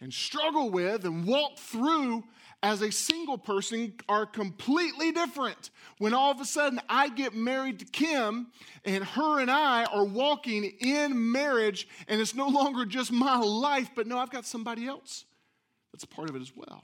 and 0.00 0.12
struggle 0.12 0.70
with 0.70 1.04
and 1.04 1.26
walk 1.26 1.58
through 1.58 2.24
as 2.62 2.82
a 2.82 2.92
single 2.92 3.38
person 3.38 3.94
are 4.08 4.26
completely 4.26 5.12
different. 5.12 5.70
When 5.98 6.14
all 6.14 6.30
of 6.30 6.40
a 6.40 6.44
sudden 6.44 6.80
I 6.88 7.08
get 7.08 7.34
married 7.34 7.78
to 7.80 7.84
Kim 7.86 8.48
and 8.84 9.02
her 9.02 9.40
and 9.40 9.50
I 9.50 9.84
are 9.84 10.04
walking 10.04 10.64
in 10.64 11.32
marriage 11.32 11.88
and 12.06 12.20
it's 12.20 12.34
no 12.34 12.48
longer 12.48 12.84
just 12.84 13.12
my 13.12 13.38
life, 13.38 13.90
but 13.94 14.06
no, 14.06 14.18
I've 14.18 14.30
got 14.30 14.46
somebody 14.46 14.86
else 14.86 15.24
that's 15.92 16.04
part 16.04 16.28
of 16.28 16.36
it 16.36 16.42
as 16.42 16.52
well. 16.54 16.82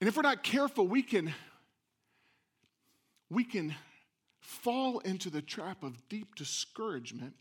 And 0.00 0.08
if 0.08 0.16
we're 0.16 0.22
not 0.22 0.42
careful, 0.42 0.86
we 0.86 1.02
can 1.02 1.34
we 3.28 3.44
can 3.44 3.74
fall 4.40 4.98
into 5.00 5.30
the 5.30 5.42
trap 5.42 5.82
of 5.84 6.08
deep 6.08 6.34
discouragement 6.34 7.34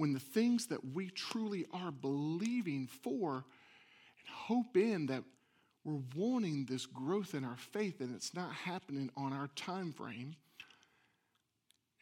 when 0.00 0.14
the 0.14 0.18
things 0.18 0.68
that 0.68 0.94
we 0.94 1.10
truly 1.10 1.66
are 1.74 1.90
believing 1.90 2.88
for 3.02 3.32
and 3.34 4.28
hope 4.32 4.74
in 4.74 5.04
that 5.04 5.22
we're 5.84 6.00
wanting 6.16 6.64
this 6.64 6.86
growth 6.86 7.34
in 7.34 7.44
our 7.44 7.58
faith 7.58 8.00
and 8.00 8.14
it's 8.14 8.32
not 8.32 8.50
happening 8.50 9.10
on 9.14 9.34
our 9.34 9.48
time 9.56 9.92
frame 9.92 10.34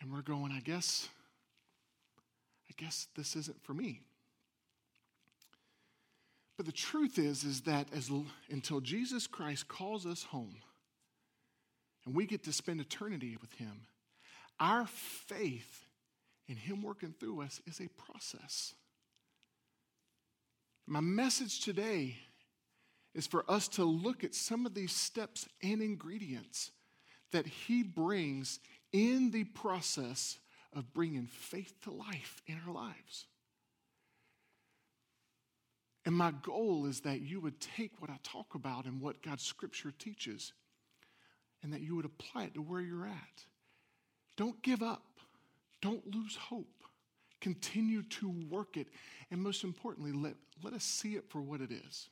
and 0.00 0.12
we're 0.12 0.23
going 0.23 0.52
i 0.52 0.61
guess 0.61 1.09
i 2.71 2.75
guess 2.81 3.09
this 3.17 3.35
isn't 3.35 3.61
for 3.64 3.75
me. 3.75 4.00
But 6.57 6.67
the 6.67 6.73
truth 6.73 7.19
is 7.19 7.43
is 7.43 7.62
that 7.62 7.88
as 7.93 8.12
until 8.49 8.81
jesus 8.81 9.26
christ 9.26 9.67
calls 9.67 10.07
us 10.07 10.23
home 10.23 10.55
and 12.07 12.14
we 12.14 12.26
get 12.26 12.45
to 12.45 12.52
spend 12.52 12.81
eternity 12.81 13.37
with 13.40 13.52
him 13.55 13.88
our 14.61 14.87
faith 14.87 15.88
and 16.49 16.59
Him 16.59 16.83
working 16.83 17.14
through 17.19 17.43
us 17.43 17.61
is 17.67 17.81
a 17.81 17.88
process. 17.88 18.75
My 20.87 21.00
message 21.00 21.61
today 21.61 22.17
is 23.14 23.26
for 23.26 23.45
us 23.50 23.69
to 23.69 23.85
look 23.85 24.25
at 24.25 24.35
some 24.35 24.64
of 24.64 24.75
these 24.75 24.93
steps 24.93 25.47
and 25.62 25.83
ingredients 25.83 26.71
that 27.33 27.47
He 27.47 27.83
brings 27.83 28.61
in 28.93 29.31
the 29.31 29.45
process 29.45 30.38
of 30.75 30.93
bringing 30.95 31.26
faith 31.26 31.75
to 31.83 31.90
life 31.90 32.43
in 32.47 32.59
our 32.67 32.73
lives. 32.73 33.26
And 36.07 36.14
my 36.14 36.33
goal 36.43 36.87
is 36.87 37.00
that 37.00 37.21
you 37.21 37.40
would 37.40 37.61
take 37.61 38.00
what 38.00 38.09
I 38.11 38.17
talk 38.23 38.55
about 38.55 38.87
and 38.87 39.00
what 39.00 39.23
God's 39.23 39.43
scripture 39.43 39.93
teaches 39.99 40.55
and 41.62 41.73
that 41.73 41.83
you 41.83 41.97
would 41.97 42.07
apply 42.07 42.45
it 42.45 42.55
to 42.55 42.62
where 42.62 42.81
you're 42.81 43.07
at. 43.07 43.45
Don't 44.37 44.62
give 44.62 44.83
up. 44.83 45.02
Don't 45.80 46.14
lose 46.14 46.37
hope. 46.37 46.85
Continue 47.40 48.02
to 48.02 48.28
work 48.50 48.76
it. 48.76 48.88
And 49.30 49.40
most 49.40 49.64
importantly, 49.64 50.12
let, 50.12 50.35
let 50.62 50.73
us 50.73 50.85
see 50.85 51.14
it 51.14 51.25
for 51.28 51.40
what 51.40 51.61
it 51.61 51.70
is. 51.70 52.08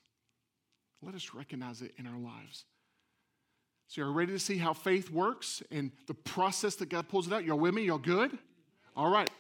Let 1.03 1.15
us 1.15 1.35
recognize 1.35 1.83
it 1.83 1.93
in 1.99 2.07
our 2.07 2.19
lives. 2.19 2.65
So, 3.89 4.01
you're 4.01 4.13
ready 4.13 4.33
to 4.33 4.39
see 4.39 4.57
how 4.57 4.73
faith 4.73 5.11
works 5.11 5.63
and 5.71 5.93
the 6.09 6.15
process 6.15 6.75
that 6.77 6.89
God 6.89 7.09
pulls 7.09 7.29
it 7.29 7.33
out? 7.33 7.45
Y'all 7.45 7.59
with 7.59 7.75
me? 7.75 7.85
Y'all 7.85 7.99
good? 7.99 8.37
All 8.97 9.11
right. 9.11 9.31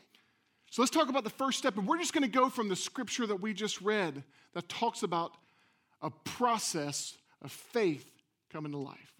So, 0.71 0.83
let's 0.83 0.90
talk 0.90 1.09
about 1.09 1.25
the 1.25 1.30
first 1.30 1.59
step. 1.59 1.76
And 1.76 1.87
we're 1.87 1.99
just 1.99 2.12
going 2.12 2.23
to 2.23 2.28
go 2.28 2.49
from 2.49 2.68
the 2.68 2.76
scripture 2.76 3.26
that 3.26 3.40
we 3.40 3.52
just 3.54 3.80
read 3.80 4.23
that 4.54 4.68
talks 4.68 5.02
about 5.02 5.33
a 6.00 6.11
process 6.11 7.16
of 7.42 7.50
faith 7.50 8.09
coming 8.52 8.73
to 8.73 8.78
life. 8.78 9.14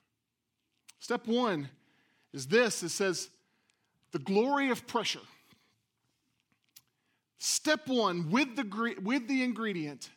Step 1.00 1.26
one 1.26 1.68
is 2.32 2.46
this 2.46 2.82
it 2.82 2.90
says, 2.90 3.30
the 4.16 4.23
glory 4.23 4.70
of 4.70 4.87
pressure. 4.87 5.20
Step 7.37 7.87
one 7.87 8.30
with 8.30 8.56
the, 8.56 8.96
with 9.02 9.28
the 9.28 9.42
ingredient 9.42 10.08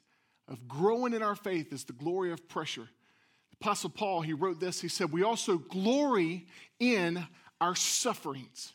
of 0.47 0.69
growing 0.69 1.11
in 1.11 1.21
our 1.21 1.35
faith 1.35 1.73
is 1.73 1.83
the 1.83 1.91
glory 1.91 2.31
of 2.31 2.47
pressure. 2.47 2.87
Apostle 3.59 3.89
Paul, 3.89 4.21
he 4.21 4.31
wrote 4.31 4.61
this. 4.61 4.79
He 4.79 4.87
said, 4.87 5.11
We 5.11 5.23
also 5.23 5.57
glory 5.57 6.47
in 6.79 7.27
our 7.59 7.75
sufferings. 7.75 8.71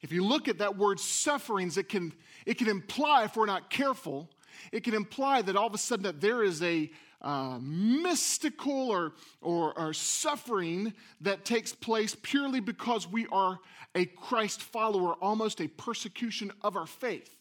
If 0.00 0.10
you 0.10 0.24
look 0.24 0.48
at 0.48 0.56
that 0.56 0.78
word 0.78 0.98
sufferings, 0.98 1.76
it 1.76 1.90
can, 1.90 2.14
it 2.46 2.56
can 2.56 2.68
imply, 2.68 3.24
if 3.24 3.36
we're 3.36 3.44
not 3.44 3.68
careful, 3.68 4.30
it 4.72 4.84
can 4.84 4.94
imply 4.94 5.42
that 5.42 5.54
all 5.54 5.66
of 5.66 5.74
a 5.74 5.78
sudden 5.78 6.04
that 6.04 6.22
there 6.22 6.42
is 6.42 6.62
a, 6.62 6.90
uh, 7.20 7.58
mystical 7.60 8.90
or, 8.90 9.12
or, 9.40 9.78
or 9.78 9.92
suffering 9.92 10.92
that 11.20 11.44
takes 11.44 11.74
place 11.74 12.16
purely 12.22 12.60
because 12.60 13.08
we 13.08 13.26
are 13.32 13.58
a 13.94 14.04
Christ 14.04 14.62
follower, 14.62 15.14
almost 15.14 15.60
a 15.60 15.68
persecution 15.68 16.52
of 16.62 16.76
our 16.76 16.86
faith. 16.86 17.34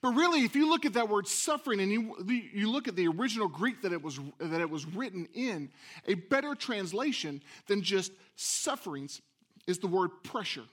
But 0.00 0.10
really, 0.10 0.44
if 0.44 0.54
you 0.54 0.68
look 0.68 0.84
at 0.84 0.92
that 0.92 1.08
word 1.08 1.26
suffering 1.26 1.80
and 1.80 1.90
you, 1.90 2.14
you 2.26 2.70
look 2.70 2.86
at 2.86 2.94
the 2.94 3.08
original 3.08 3.48
Greek 3.48 3.82
that 3.82 3.92
it, 3.92 4.00
was, 4.00 4.20
that 4.38 4.60
it 4.60 4.70
was 4.70 4.86
written 4.86 5.26
in, 5.34 5.70
a 6.06 6.14
better 6.14 6.54
translation 6.54 7.42
than 7.66 7.82
just 7.82 8.12
sufferings 8.36 9.20
is 9.66 9.78
the 9.78 9.88
word 9.88 10.10
pressure 10.22 10.64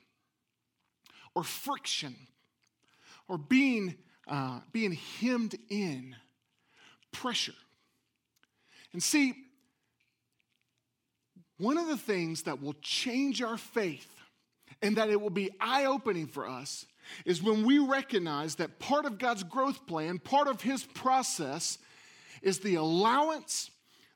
or 1.33 1.43
friction 1.43 2.15
or 3.27 3.37
being, 3.37 3.95
uh, 4.27 4.59
being 4.71 4.91
hemmed 5.19 5.55
in 5.69 6.15
pressure. 7.15 7.53
And 8.93 9.01
see, 9.01 9.33
one 11.57 11.77
of 11.77 11.87
the 11.87 11.97
things 11.97 12.43
that 12.43 12.61
will 12.61 12.75
change 12.81 13.41
our 13.41 13.57
faith 13.57 14.09
and 14.81 14.97
that 14.97 15.09
it 15.09 15.19
will 15.19 15.29
be 15.29 15.51
eye 15.59 15.85
opening 15.85 16.27
for 16.27 16.47
us 16.47 16.85
is 17.25 17.41
when 17.41 17.65
we 17.65 17.79
recognize 17.79 18.55
that 18.55 18.79
part 18.79 19.05
of 19.05 19.17
God's 19.17 19.43
growth 19.43 19.85
plan, 19.87 20.19
part 20.19 20.47
of 20.47 20.61
His 20.61 20.83
process, 20.83 21.77
is 22.41 22.59
the 22.59 22.75
allowance 22.75 23.69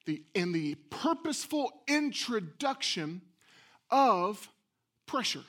the, 0.05 0.23
and 0.35 0.53
the 0.53 0.75
purposeful 0.89 1.71
introduction 1.87 3.21
of 3.89 4.49
pressure. 5.05 5.43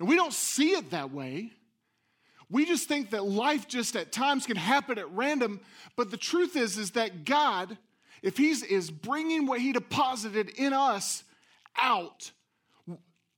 Now, 0.00 0.06
we 0.06 0.16
don't 0.16 0.32
see 0.32 0.70
it 0.70 0.90
that 0.90 1.12
way 1.12 1.52
we 2.50 2.64
just 2.64 2.88
think 2.88 3.10
that 3.10 3.24
life 3.24 3.68
just 3.68 3.94
at 3.96 4.10
times 4.10 4.46
can 4.46 4.56
happen 4.56 4.98
at 4.98 5.10
random, 5.12 5.60
but 5.96 6.10
the 6.10 6.16
truth 6.16 6.56
is 6.56 6.78
is 6.78 6.92
that 6.92 7.24
God, 7.24 7.76
if 8.22 8.36
he's 8.36 8.62
is 8.62 8.90
bringing 8.90 9.46
what 9.46 9.60
he 9.60 9.72
deposited 9.72 10.50
in 10.50 10.72
us 10.72 11.24
out, 11.76 12.30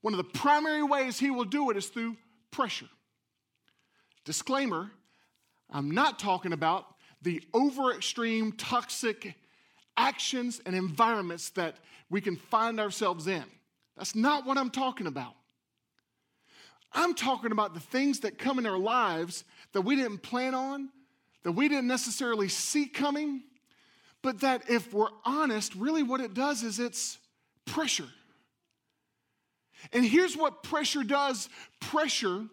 one 0.00 0.14
of 0.14 0.18
the 0.18 0.38
primary 0.38 0.82
ways 0.82 1.18
he 1.18 1.30
will 1.30 1.44
do 1.44 1.70
it 1.70 1.76
is 1.76 1.86
through 1.86 2.16
pressure. 2.50 2.88
Disclaimer, 4.24 4.90
I'm 5.70 5.90
not 5.90 6.18
talking 6.18 6.52
about 6.52 6.86
the 7.22 7.42
over 7.52 7.92
extreme 7.92 8.52
toxic 8.52 9.34
actions 9.96 10.60
and 10.64 10.74
environments 10.74 11.50
that 11.50 11.76
we 12.08 12.20
can 12.20 12.36
find 12.36 12.80
ourselves 12.80 13.26
in. 13.26 13.44
That's 13.96 14.14
not 14.14 14.46
what 14.46 14.56
I'm 14.56 14.70
talking 14.70 15.06
about. 15.06 15.34
I'm 16.92 17.14
talking 17.14 17.52
about 17.52 17.75
the 17.75 17.80
things 17.80 18.20
that 18.20 18.38
come 18.38 18.59
in 18.59 18.66
our 18.66 18.78
lives 18.78 19.44
that 19.73 19.82
we 19.82 19.97
didn't 19.97 20.18
plan 20.18 20.54
on, 20.54 20.90
that 21.44 21.52
we 21.52 21.68
didn't 21.68 21.87
necessarily 21.87 22.49
see 22.49 22.87
coming, 22.87 23.42
but 24.23 24.40
that 24.40 24.68
if 24.68 24.92
we're 24.92 25.09
honest, 25.25 25.75
really 25.75 26.02
what 26.02 26.20
it 26.20 26.35
does 26.35 26.62
is 26.62 26.78
it's 26.78 27.18
pressure. 27.64 28.09
And 29.92 30.04
here's 30.04 30.37
what 30.37 30.62
pressure 30.62 31.02
does 31.02 31.49
pressure 31.80 32.47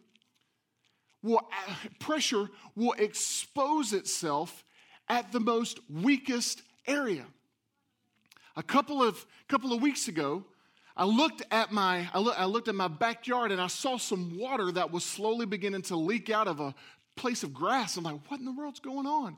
will, 1.23 1.41
pressure 1.99 2.49
will 2.75 2.93
expose 2.93 3.91
itself 3.91 4.63
at 5.09 5.31
the 5.31 5.39
most 5.39 5.79
weakest 5.89 6.61
area. 6.85 7.25
A 8.55 8.63
couple 8.63 9.03
of, 9.03 9.25
couple 9.47 9.73
of 9.73 9.81
weeks 9.81 10.07
ago, 10.07 10.45
I 10.97 11.05
looked 11.05 11.43
at 11.51 11.71
my 11.71 12.09
I, 12.11 12.19
look, 12.19 12.39
I 12.39 12.45
looked 12.45 12.67
at 12.67 12.75
my 12.75 12.87
backyard 12.87 13.51
and 13.51 13.61
I 13.61 13.67
saw 13.67 13.97
some 13.97 14.37
water 14.37 14.71
that 14.71 14.91
was 14.91 15.05
slowly 15.05 15.45
beginning 15.45 15.83
to 15.83 15.95
leak 15.95 16.31
out 16.31 16.47
of 16.47 16.59
a 16.59 16.73
place 17.15 17.43
of 17.43 17.53
grass. 17.53 17.97
I'm 17.97 18.03
like, 18.03 18.19
what 18.27 18.39
in 18.39 18.45
the 18.45 18.51
world's 18.51 18.79
going 18.79 19.05
on? 19.05 19.37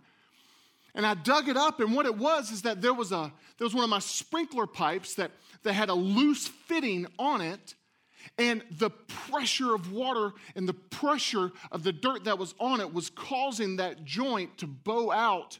And 0.96 1.06
I 1.06 1.14
dug 1.14 1.48
it 1.50 1.56
up, 1.56 1.80
and 1.80 1.94
what 1.94 2.08
it 2.08 2.18
was 2.18 2.50
is 2.52 2.64
that 2.64 2.82
there 2.82 2.94
was 2.94 3.12
a 3.12 3.32
there 3.58 3.66
was 3.66 3.76
one 3.76 3.84
of 3.84 3.90
my 3.90 4.00
sprinkler 4.00 4.66
pipes 4.66 5.16
that, 5.16 5.32
that 5.64 5.74
had 5.74 5.90
a 5.90 5.94
loose 5.94 6.48
fitting 6.48 7.06
on 7.20 7.42
it, 7.42 7.76
and 8.38 8.64
the 8.72 8.90
pressure 8.90 9.76
of 9.76 9.92
water 9.92 10.32
and 10.56 10.68
the 10.68 10.74
pressure 10.74 11.52
of 11.72 11.84
the 11.84 11.92
dirt 11.92 12.24
that 12.24 12.40
was 12.40 12.56
on 12.60 12.80
it 12.80 12.94
was 12.94 13.10
causing 13.10 13.76
that 13.76 14.06
joint 14.06 14.58
to 14.60 14.68
bow 14.68 15.12
out. 15.12 15.60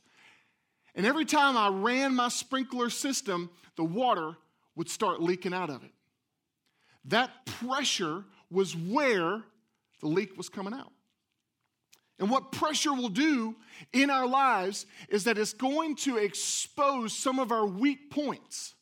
And 0.96 1.06
every 1.06 1.26
time 1.26 1.56
I 1.56 1.68
ran 1.68 2.16
my 2.16 2.30
sprinkler 2.30 2.90
system, 2.90 3.50
the 3.76 3.84
water 3.84 4.36
would 4.80 4.90
start 4.90 5.22
leaking 5.22 5.54
out 5.54 5.70
of 5.70 5.84
it. 5.84 5.92
That 7.04 7.46
pressure 7.46 8.24
was 8.50 8.78
where 8.78 9.44
the 10.00 10.08
leak 10.08 10.38
was 10.38 10.48
coming 10.48 10.74
out. 10.74 10.94
And 12.18 12.30
what 12.30 12.54
pressure 12.54 12.94
will 12.94 13.10
do 13.10 13.58
in 13.92 14.10
our 14.10 14.26
lives 14.26 14.86
is 15.10 15.26
that 15.26 15.38
it's 15.38 15.52
going 15.52 15.98
to 15.98 16.16
expose 16.16 17.12
some 17.12 17.40
of 17.40 17.52
our 17.52 17.66
weak 17.66 18.10
points. 18.10 18.74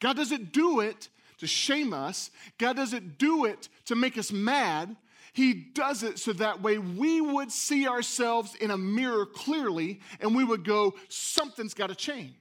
God 0.00 0.16
doesn't 0.16 0.52
do 0.52 0.80
it 0.80 1.10
to 1.36 1.46
shame 1.46 1.92
us, 1.92 2.30
God 2.56 2.76
doesn't 2.76 3.18
do 3.18 3.44
it 3.44 3.68
to 3.84 3.94
make 3.94 4.16
us 4.16 4.32
mad. 4.32 4.96
He 5.34 5.52
does 5.52 6.02
it 6.02 6.18
so 6.18 6.32
that 6.32 6.62
way 6.62 6.78
we 6.78 7.20
would 7.20 7.52
see 7.52 7.86
ourselves 7.86 8.54
in 8.54 8.70
a 8.70 8.78
mirror 8.78 9.26
clearly 9.26 10.00
and 10.18 10.34
we 10.34 10.44
would 10.44 10.64
go, 10.64 10.94
something's 11.10 11.74
got 11.74 11.88
to 11.88 11.94
change. 11.94 12.32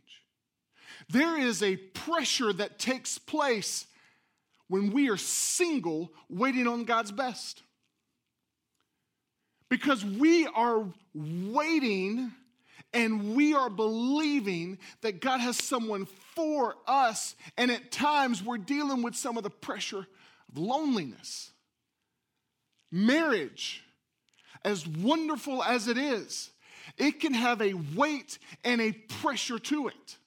There 1.10 1.38
is 1.40 1.62
a 1.62 1.78
pressure 1.78 2.52
that 2.54 2.80
takes 2.80 3.18
place 3.18 3.86
when 4.68 4.92
we 4.92 5.10
are 5.10 5.18
single, 5.18 6.12
waiting 6.30 6.68
on 6.68 6.86
God's 6.86 7.12
best. 7.12 7.62
Because 9.70 10.04
we 10.04 10.48
are 10.48 10.86
waiting 11.14 12.32
and 12.94 13.36
we 13.36 13.54
are 13.54 13.70
believing 13.70 14.78
that 15.02 15.20
God 15.20 15.42
has 15.42 15.58
someone 15.58 16.08
for 16.34 16.76
us, 16.88 17.36
and 17.58 17.70
at 17.70 17.92
times 17.92 18.42
we're 18.42 18.58
dealing 18.58 19.02
with 19.02 19.16
some 19.16 19.38
of 19.38 19.44
the 19.44 19.50
pressure 19.50 20.08
of 20.50 20.58
loneliness. 20.58 21.52
Marriage, 22.92 23.84
as 24.64 24.88
wonderful 24.88 25.62
as 25.62 25.90
it 25.90 25.98
is, 25.98 26.52
it 26.98 27.20
can 27.20 27.34
have 27.34 27.62
a 27.62 27.74
weight 27.74 28.40
and 28.64 28.80
a 28.80 28.94
pressure 28.94 29.60
to 29.60 29.90
it. 29.90 30.18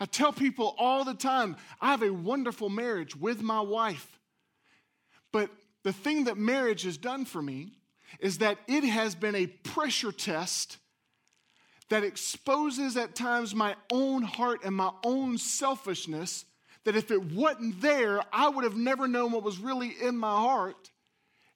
I 0.00 0.06
tell 0.06 0.32
people 0.32 0.74
all 0.78 1.04
the 1.04 1.14
time 1.14 1.56
I 1.80 1.90
have 1.90 2.02
a 2.02 2.12
wonderful 2.12 2.68
marriage 2.68 3.16
with 3.16 3.42
my 3.42 3.60
wife. 3.60 4.18
But 5.32 5.50
the 5.82 5.92
thing 5.92 6.24
that 6.24 6.36
marriage 6.36 6.82
has 6.82 6.96
done 6.96 7.24
for 7.24 7.42
me 7.42 7.72
is 8.20 8.38
that 8.38 8.58
it 8.68 8.84
has 8.84 9.14
been 9.14 9.34
a 9.34 9.46
pressure 9.46 10.12
test 10.12 10.78
that 11.88 12.04
exposes 12.04 12.96
at 12.96 13.14
times 13.14 13.54
my 13.54 13.74
own 13.90 14.22
heart 14.22 14.60
and 14.64 14.74
my 14.74 14.90
own 15.04 15.38
selfishness. 15.38 16.44
That 16.84 16.96
if 16.96 17.10
it 17.10 17.32
wasn't 17.32 17.80
there, 17.80 18.22
I 18.32 18.48
would 18.48 18.64
have 18.64 18.76
never 18.76 19.06
known 19.06 19.32
what 19.32 19.44
was 19.44 19.58
really 19.58 19.94
in 20.02 20.16
my 20.16 20.32
heart. 20.32 20.90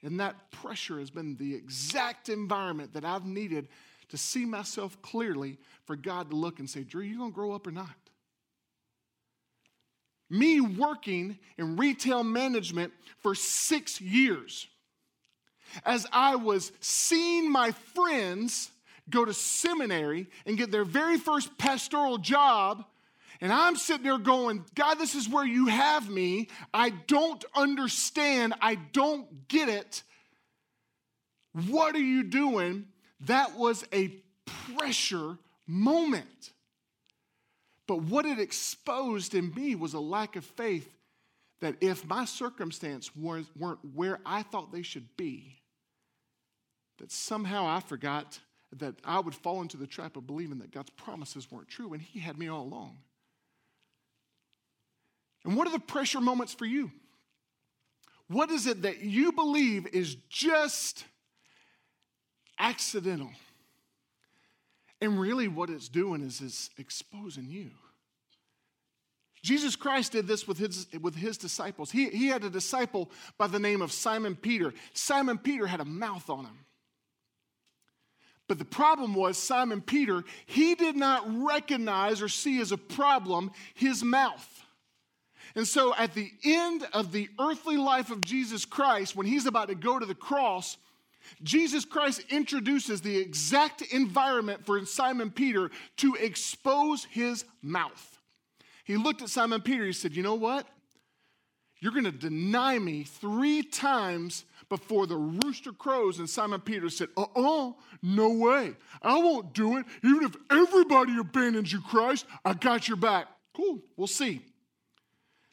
And 0.03 0.21
that 0.21 0.51
pressure 0.53 0.99
has 0.99 1.11
been 1.11 1.37
the 1.37 1.55
exact 1.55 2.29
environment 2.29 2.93
that 2.95 3.05
I've 3.05 3.25
needed 3.25 3.69
to 4.11 4.17
see 4.17 4.45
myself 4.45 5.01
clearly 5.03 5.59
for 5.85 5.97
God 5.97 6.31
to 6.31 6.37
look 6.37 6.59
and 6.59 6.71
say, 6.71 6.83
Drew, 6.83 7.03
you 7.03 7.19
gonna 7.19 7.33
grow 7.33 7.53
up 7.53 7.67
or 7.67 7.73
not? 7.73 7.97
Me 10.29 10.61
working 10.61 11.39
in 11.57 11.77
retail 11.77 12.25
management 12.25 12.93
for 13.19 13.35
six 13.35 14.01
years, 14.01 14.67
as 15.85 16.07
I 16.13 16.37
was 16.37 16.73
seeing 16.81 17.51
my 17.51 17.73
friends 17.73 18.71
go 19.09 19.25
to 19.25 19.33
seminary 19.33 20.27
and 20.47 20.59
get 20.59 20.71
their 20.71 20.85
very 20.85 21.19
first 21.19 21.57
pastoral 21.59 22.19
job. 22.19 22.85
And 23.41 23.53
I'm 23.53 23.77
sitting 23.77 24.03
there 24.03 24.19
going, 24.19 24.65
God, 24.75 24.95
this 24.95 25.15
is 25.15 25.29
where 25.29 25.45
you 25.45 25.67
have 25.67 26.09
me. 26.09 26.49
I 26.73 26.91
don't 26.91 27.45
understand. 27.55 28.55
I 28.61 28.77
don't 28.77 29.47
get 29.49 29.69
it. 29.69 30.03
What 31.69 31.95
are 31.95 31.99
you 31.99 32.23
doing? 32.23 32.87
That 33.21 33.57
was 33.57 33.85
a 33.93 34.09
pressure 34.75 35.39
moment. 35.67 36.53
But 37.87 38.03
what 38.03 38.27
it 38.27 38.39
exposed 38.39 39.35
in 39.35 39.55
me 39.55 39.75
was 39.75 39.95
a 39.95 40.01
lack 40.01 40.37
of 40.37 40.45
faith 40.45 40.93
that 41.61 41.77
if 41.81 42.05
my 42.07 42.25
circumstance 42.25 43.15
weren't 43.15 43.79
where 43.95 44.19
I 44.27 44.43
thought 44.43 44.73
they 44.73 44.83
should 44.83 45.17
be, 45.17 45.61
that 46.99 47.13
somehow 47.13 47.67
I 47.67 47.81
forgot 47.81 48.41
that 48.79 48.97
I 49.05 49.21
would 49.21 49.35
fall 49.35 49.63
into 49.63 49.77
the 49.77 49.87
trap 49.87 50.17
of 50.17 50.27
believing 50.27 50.59
that 50.59 50.73
God's 50.73 50.91
promises 50.91 51.51
weren't 51.51 51.69
true, 51.69 51.93
and 51.93 52.03
He 52.03 52.19
had 52.19 52.39
me 52.39 52.49
all 52.49 52.63
along. 52.63 52.99
And 55.45 55.57
what 55.57 55.69
are 55.69 55.73
the 55.73 55.79
pressure 55.79 56.21
moments 56.21 56.53
for 56.53 56.67
you? 56.67 56.91
What 58.29 58.51
is 58.51 58.67
it 58.67 58.83
that 58.83 59.03
you 59.03 59.31
believe 59.31 59.87
is 59.87 60.17
just 60.29 61.05
accidental? 62.59 63.31
And 65.01 65.21
really, 65.21 65.49
what 65.49 65.71
it's 65.71 65.89
doing 65.89 66.23
is 66.23 66.41
it's 66.41 66.71
exposing 66.79 67.49
you. 67.49 67.71
Jesus 69.43 69.77
Christ 69.77 70.13
did 70.13 70.27
this 70.27 70.49
with 70.49 70.59
his, 70.59 70.87
with 71.01 71.15
his 71.15 71.39
disciples. 71.39 71.91
He, 71.91 72.09
he 72.09 72.29
had 72.29 72.43
a 72.43 72.51
disciple 72.51 73.11
by 73.39 73.47
the 73.47 73.61
name 73.61 73.81
of 73.81 73.93
Simon 73.93 74.35
Peter. 74.35 74.73
Simon 74.93 75.39
Peter 75.39 75.67
had 75.67 75.81
a 75.81 75.85
mouth 75.85 76.29
on 76.29 76.47
him. 76.47 76.59
But 78.49 78.59
the 78.59 78.65
problem 78.65 79.15
was, 79.15 79.37
Simon 79.37 79.83
Peter, 79.83 80.25
he 80.47 80.75
did 80.75 80.97
not 80.97 81.25
recognize 81.45 82.23
or 82.23 82.29
see 82.29 82.61
as 82.61 82.73
a 82.73 82.77
problem 82.77 83.51
his 83.75 84.03
mouth. 84.03 84.65
And 85.55 85.67
so 85.67 85.95
at 85.95 86.15
the 86.15 86.31
end 86.45 86.87
of 86.93 87.13
the 87.13 87.29
earthly 87.41 87.77
life 87.77 88.11
of 88.11 88.23
Jesus 88.23 88.65
Christ, 88.65 89.17
when 89.17 89.27
he's 89.27 89.47
about 89.47 89.69
to 89.69 89.75
go 89.75 89.99
to 89.99 90.07
the 90.07 90.15
cross, 90.15 90.77
Jesus 91.43 91.85
Christ 91.85 92.23
introduces 92.31 93.01
the 93.01 93.17
exact 93.17 93.83
environment 93.83 94.65
for 94.65 94.85
Simon 94.87 95.31
Peter 95.31 95.71
to 95.99 96.15
expose 96.15 97.05
his 97.05 97.45
mouth. 97.63 98.19
He 98.85 98.97
looked 98.97 99.23
at 99.23 99.29
Simon 99.29 99.61
Peter, 99.61 99.85
he 99.85 99.93
said, 99.93 100.15
You 100.15 100.23
know 100.23 100.35
what? 100.35 100.67
You're 101.81 101.93
going 101.93 102.05
to 102.05 102.13
deny 102.13 102.79
me 102.79 103.05
three 103.05 103.63
times 103.63 104.45
before 104.69 105.07
the 105.07 105.17
rooster 105.17 105.73
crows. 105.73 106.19
And 106.19 106.29
Simon 106.29 106.61
Peter 106.61 106.89
said, 106.89 107.09
Uh 107.17 107.27
uh 107.35 107.73
no 108.03 108.31
way. 108.31 108.75
I 109.03 109.19
won't 109.19 109.53
do 109.53 109.77
it. 109.77 109.87
Even 110.03 110.25
if 110.25 110.37
everybody 110.51 111.19
abandons 111.19 111.73
you, 111.73 111.81
Christ, 111.81 112.27
I 112.45 112.55
got 112.55 112.89
your 112.89 112.97
back. 112.97 113.27
Cool, 113.55 113.81
we'll 113.97 114.07
see. 114.07 114.43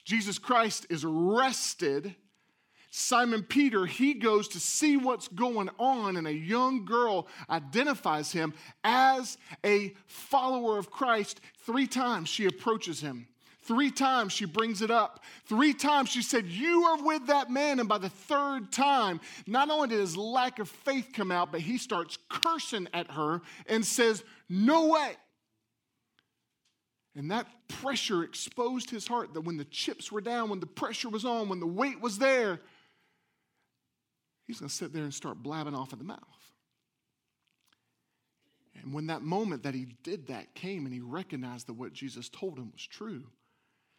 Jesus 0.06 0.38
Christ 0.38 0.86
is 0.90 1.04
arrested. 1.04 2.16
Simon 2.96 3.42
Peter, 3.42 3.88
he 3.88 4.14
goes 4.14 4.48
to 4.50 4.60
see 4.60 4.98
what's 4.98 5.28
going 5.28 5.68
on, 5.80 6.16
and 6.16 6.28
a 6.28 6.32
young 6.32 6.86
girl 6.86 7.28
identifies 7.50 8.32
him 8.32 8.54
as 8.84 9.40
a 9.66 9.96
follower 10.06 10.78
of 10.78 10.92
Christ. 10.92 11.42
Three 11.66 11.88
times 11.88 12.30
she 12.30 12.46
approaches 12.46 13.02
him. 13.02 13.28
Three 13.62 13.90
times 13.90 14.32
she 14.32 14.46
brings 14.46 14.84
it 14.84 14.92
up. 14.92 15.24
Three 15.46 15.74
times 15.74 16.10
she 16.10 16.22
said, 16.22 16.46
You 16.46 16.84
are 16.84 17.04
with 17.04 17.26
that 17.26 17.50
man. 17.50 17.80
And 17.80 17.90
by 17.90 17.98
the 17.98 18.10
third 18.10 18.72
time, 18.72 19.20
not 19.48 19.72
only 19.72 19.88
did 19.88 20.00
his 20.00 20.16
lack 20.16 20.60
of 20.60 20.70
faith 20.70 21.10
come 21.16 21.32
out, 21.32 21.52
but 21.52 21.62
he 21.62 21.80
starts 21.80 22.20
cursing 22.30 22.88
at 22.94 23.10
her 23.10 23.42
and 23.66 23.84
says, 23.84 24.24
No 24.48 24.90
way. 24.90 25.14
And 27.16 27.32
that 27.32 27.48
pressure 27.68 28.24
exposed 28.24 28.92
his 28.92 29.08
heart 29.08 29.34
that 29.34 29.42
when 29.42 29.58
the 29.58 29.66
chips 29.66 30.12
were 30.12 30.22
down, 30.22 30.50
when 30.50 30.60
the 30.60 30.68
pressure 30.68 31.10
was 31.10 31.26
on, 31.26 31.50
when 31.50 31.60
the 31.60 31.66
weight 31.66 32.00
was 32.00 32.20
there, 32.20 32.60
he's 34.46 34.60
going 34.60 34.70
to 34.70 34.76
sit 34.76 34.94
there 34.94 35.04
and 35.04 35.14
start 35.14 35.42
blabbing 35.42 35.76
off 35.76 35.94
at 35.94 36.00
the 36.00 36.06
mouth. 36.06 36.20
And 38.82 38.94
when 38.94 39.08
that 39.08 39.22
moment 39.22 39.64
that 39.64 39.74
he 39.74 39.88
did 40.04 40.28
that 40.28 40.56
came 40.56 40.86
and 40.86 40.94
he 40.94 41.00
recognized 41.00 41.68
that 41.68 41.74
what 41.74 41.94
Jesus 41.94 42.30
told 42.30 42.58
him 42.58 42.72
was 42.74 42.86
true, 42.86 43.24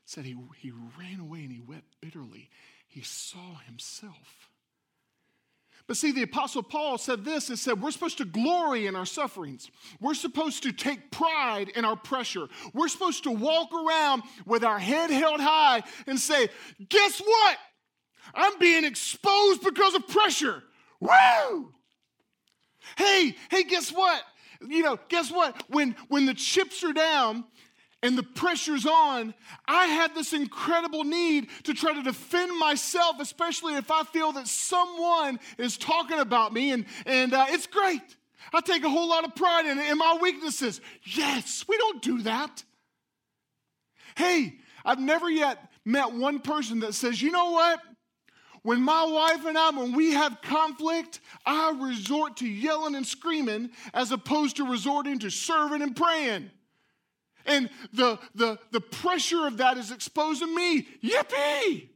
said 0.05 0.25
he, 0.25 0.37
he 0.59 0.73
ran 0.99 1.21
away 1.21 1.41
and 1.41 1.53
he 1.53 1.61
wept 1.61 1.97
bitterly. 2.01 2.51
He 2.87 3.01
saw 3.01 3.59
himself. 3.67 4.51
But 5.87 5.99
see, 5.99 6.13
the 6.13 6.23
Apostle 6.23 6.63
Paul 6.63 6.97
said 6.97 7.25
this 7.25 7.51
and 7.51 7.59
said, 7.59 7.83
We're 7.83 7.91
supposed 7.91 8.19
to 8.19 8.25
glory 8.25 8.87
in 8.87 8.97
our 8.97 9.05
sufferings. 9.05 9.71
We're 10.01 10.15
supposed 10.15 10.63
to 10.63 10.73
take 10.73 11.11
pride 11.11 11.69
in 11.69 11.85
our 11.85 11.97
pressure. 11.97 12.49
We're 12.73 12.89
supposed 12.89 13.25
to 13.25 13.31
walk 13.31 13.69
around 13.73 14.23
with 14.47 14.65
our 14.65 14.79
head 14.79 15.11
held 15.11 15.41
high 15.41 15.83
and 16.07 16.19
say, 16.19 16.49
Guess 16.89 17.21
what? 17.21 17.59
I'm 18.33 18.59
being 18.59 18.85
exposed 18.85 19.63
because 19.63 19.95
of 19.95 20.07
pressure. 20.09 20.63
Woo! 21.01 21.73
Hey, 22.97 23.35
hey, 23.51 23.65
guess 23.65 23.91
what? 23.91 24.23
You 24.67 24.83
know, 24.83 24.99
guess 25.09 25.31
what? 25.31 25.63
When 25.69 25.97
when 26.09 26.27
the 26.27 26.35
chips 26.35 26.85
are 26.85 26.93
down 26.93 27.45
and 28.03 28.17
the 28.17 28.23
pressure's 28.23 28.87
on, 28.87 29.35
I 29.67 29.87
had 29.87 30.15
this 30.15 30.33
incredible 30.33 31.05
need 31.05 31.49
to 31.65 31.75
try 31.75 31.95
to 31.95 32.03
defend 32.03 32.59
myself, 32.59 33.17
especially 33.21 33.77
if 33.77 33.91
I 33.91 34.05
feel 34.05 34.33
that 34.33 34.47
someone 34.47 35.41
is 35.59 35.79
talking 35.79 36.19
about 36.19 36.53
me, 36.53 36.73
and, 36.73 36.85
and 37.07 37.33
uh, 37.33 37.47
it's 37.49 37.67
great. 37.67 38.03
I 38.53 38.61
take 38.61 38.85
a 38.85 38.91
whole 38.91 39.09
lot 39.09 39.25
of 39.25 39.35
pride 39.35 39.67
in, 39.67 39.79
in 39.79 39.97
my 39.97 40.19
weaknesses. 40.21 40.81
Yes, 41.03 41.65
we 41.67 41.79
don't 41.79 42.03
do 42.03 42.23
that. 42.23 42.63
Hey, 44.17 44.57
I've 44.85 45.01
never 45.01 45.31
yet 45.31 45.73
met 45.85 46.13
one 46.13 46.41
person 46.41 46.81
that 46.81 46.95
says, 46.95 47.21
you 47.23 47.31
know 47.31 47.53
what? 47.53 47.81
When 48.65 48.81
my 48.81 49.05
wife 49.05 49.45
and 49.45 49.59
I, 49.59 49.69
when 49.71 49.93
we 49.93 50.15
have 50.15 50.41
conflict, 50.41 51.21
I 51.45 51.77
resort 51.79 52.39
to 52.39 52.49
yelling 52.49 52.95
and 52.95 53.07
screaming 53.07 53.71
as 53.93 54.11
opposed 54.11 54.57
to 54.57 54.65
resorting 54.65 55.19
to 55.19 55.31
serving 55.31 55.83
and 55.83 55.95
praying. 55.95 56.51
And 57.45 57.69
the, 57.93 58.19
the, 58.35 58.59
the 58.71 58.81
pressure 58.81 59.47
of 59.47 59.59
that 59.59 59.77
is 59.77 59.91
exposing 59.91 60.55
me. 60.55 60.89
Yippee! 61.03 61.91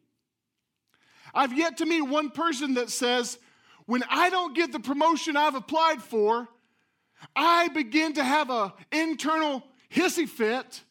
I've 1.33 1.57
yet 1.57 1.79
to 1.79 1.87
meet 1.87 2.03
one 2.03 2.29
person 2.29 2.75
that 2.75 2.91
says, 2.91 3.39
when 3.87 4.05
I 4.11 4.29
don't 4.29 4.55
get 4.55 4.71
the 4.71 4.79
promotion 4.79 5.39
I've 5.39 5.55
applied 5.55 6.03
for, 6.03 6.49
I 7.35 7.69
begin 7.69 8.13
to 8.13 8.25
have 8.25 8.51
an 8.51 8.73
internal 8.93 9.65
hissy 9.91 10.29
fit 10.29 10.83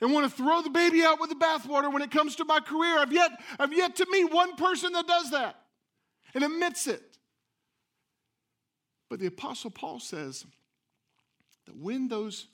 and 0.00 0.12
want 0.12 0.30
to 0.30 0.36
throw 0.36 0.62
the 0.62 0.70
baby 0.70 1.02
out 1.02 1.20
with 1.20 1.28
the 1.28 1.36
bathwater 1.36 1.92
when 1.92 2.02
it 2.02 2.10
comes 2.10 2.36
to 2.36 2.44
my 2.44 2.60
career. 2.60 2.98
I've 2.98 3.12
yet, 3.12 3.30
I've 3.58 3.72
yet 3.72 3.96
to 3.96 4.06
meet 4.10 4.32
one 4.32 4.56
person 4.56 4.92
that 4.92 5.06
does 5.06 5.30
that 5.30 5.56
and 6.34 6.42
admits 6.42 6.86
it. 6.86 7.02
But 9.08 9.20
the 9.20 9.26
Apostle 9.26 9.70
Paul 9.70 9.98
says 9.98 10.46
that 11.66 11.76
when 11.76 12.08
those 12.08 12.46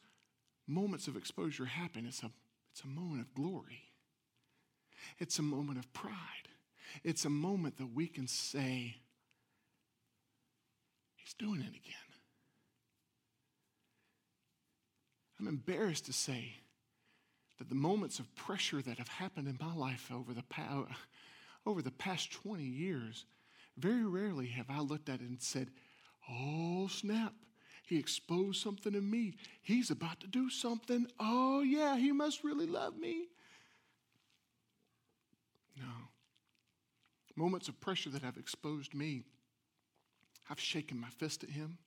moments 0.67 1.07
of 1.07 1.17
exposure 1.17 1.67
happen, 1.67 2.07
it's 2.07 2.23
a, 2.23 2.31
it's 2.73 2.83
a 2.83 2.89
moment 2.89 3.21
of 3.21 3.35
glory, 3.35 3.85
it's 5.19 5.39
a 5.39 5.43
moment 5.43 5.79
of 5.79 5.93
pride, 5.93 6.15
it's 7.05 7.25
a 7.25 7.31
moment 7.31 7.77
that 7.79 7.95
we 7.95 8.07
can 8.07 8.27
say, 8.27 8.97
He's 11.17 11.35
doing 11.35 11.61
it 11.61 11.69
again. 11.69 11.95
I'm 15.39 15.49
embarrassed 15.49 16.07
to 16.07 16.13
say 16.13 16.55
that 17.59 17.69
the 17.69 17.75
moments 17.75 18.19
of 18.19 18.35
pressure 18.35 18.83
that 18.83 18.99
have 18.99 19.09
happened 19.09 19.49
in 19.49 19.59
my 19.61 19.75
life 19.75 20.11
over 20.13 20.35
the, 20.35 20.43
past, 20.45 20.89
over 21.67 21.83
the 21.83 21.91
past 21.91 22.33
20 22.33 22.63
years, 22.63 23.25
very 23.77 24.05
rarely 24.05 24.47
have 24.49 24.67
I 24.69 24.81
looked 24.81 25.09
at 25.09 25.21
it 25.21 25.29
and 25.29 25.41
said, 25.41 25.71
Oh, 26.29 26.89
snap. 26.89 27.33
He 27.87 27.99
exposed 27.99 28.61
something 28.61 28.95
in 28.95 29.09
me. 29.09 29.35
He's 29.63 29.93
about 29.93 30.19
to 30.21 30.27
do 30.27 30.51
something. 30.51 31.07
Oh, 31.21 31.61
yeah, 31.61 31.97
he 31.97 32.11
must 32.11 32.43
really 32.43 32.67
love 32.67 32.99
me. 32.99 33.29
No. 35.77 35.93
Moments 37.37 37.69
of 37.69 37.81
pressure 37.81 38.11
that 38.11 38.23
have 38.23 38.39
exposed 38.39 38.93
me, 38.93 39.23
I've 40.51 40.59
shaken 40.59 40.99
my 40.99 41.11
fist 41.11 41.45
at 41.45 41.51
him. 41.51 41.79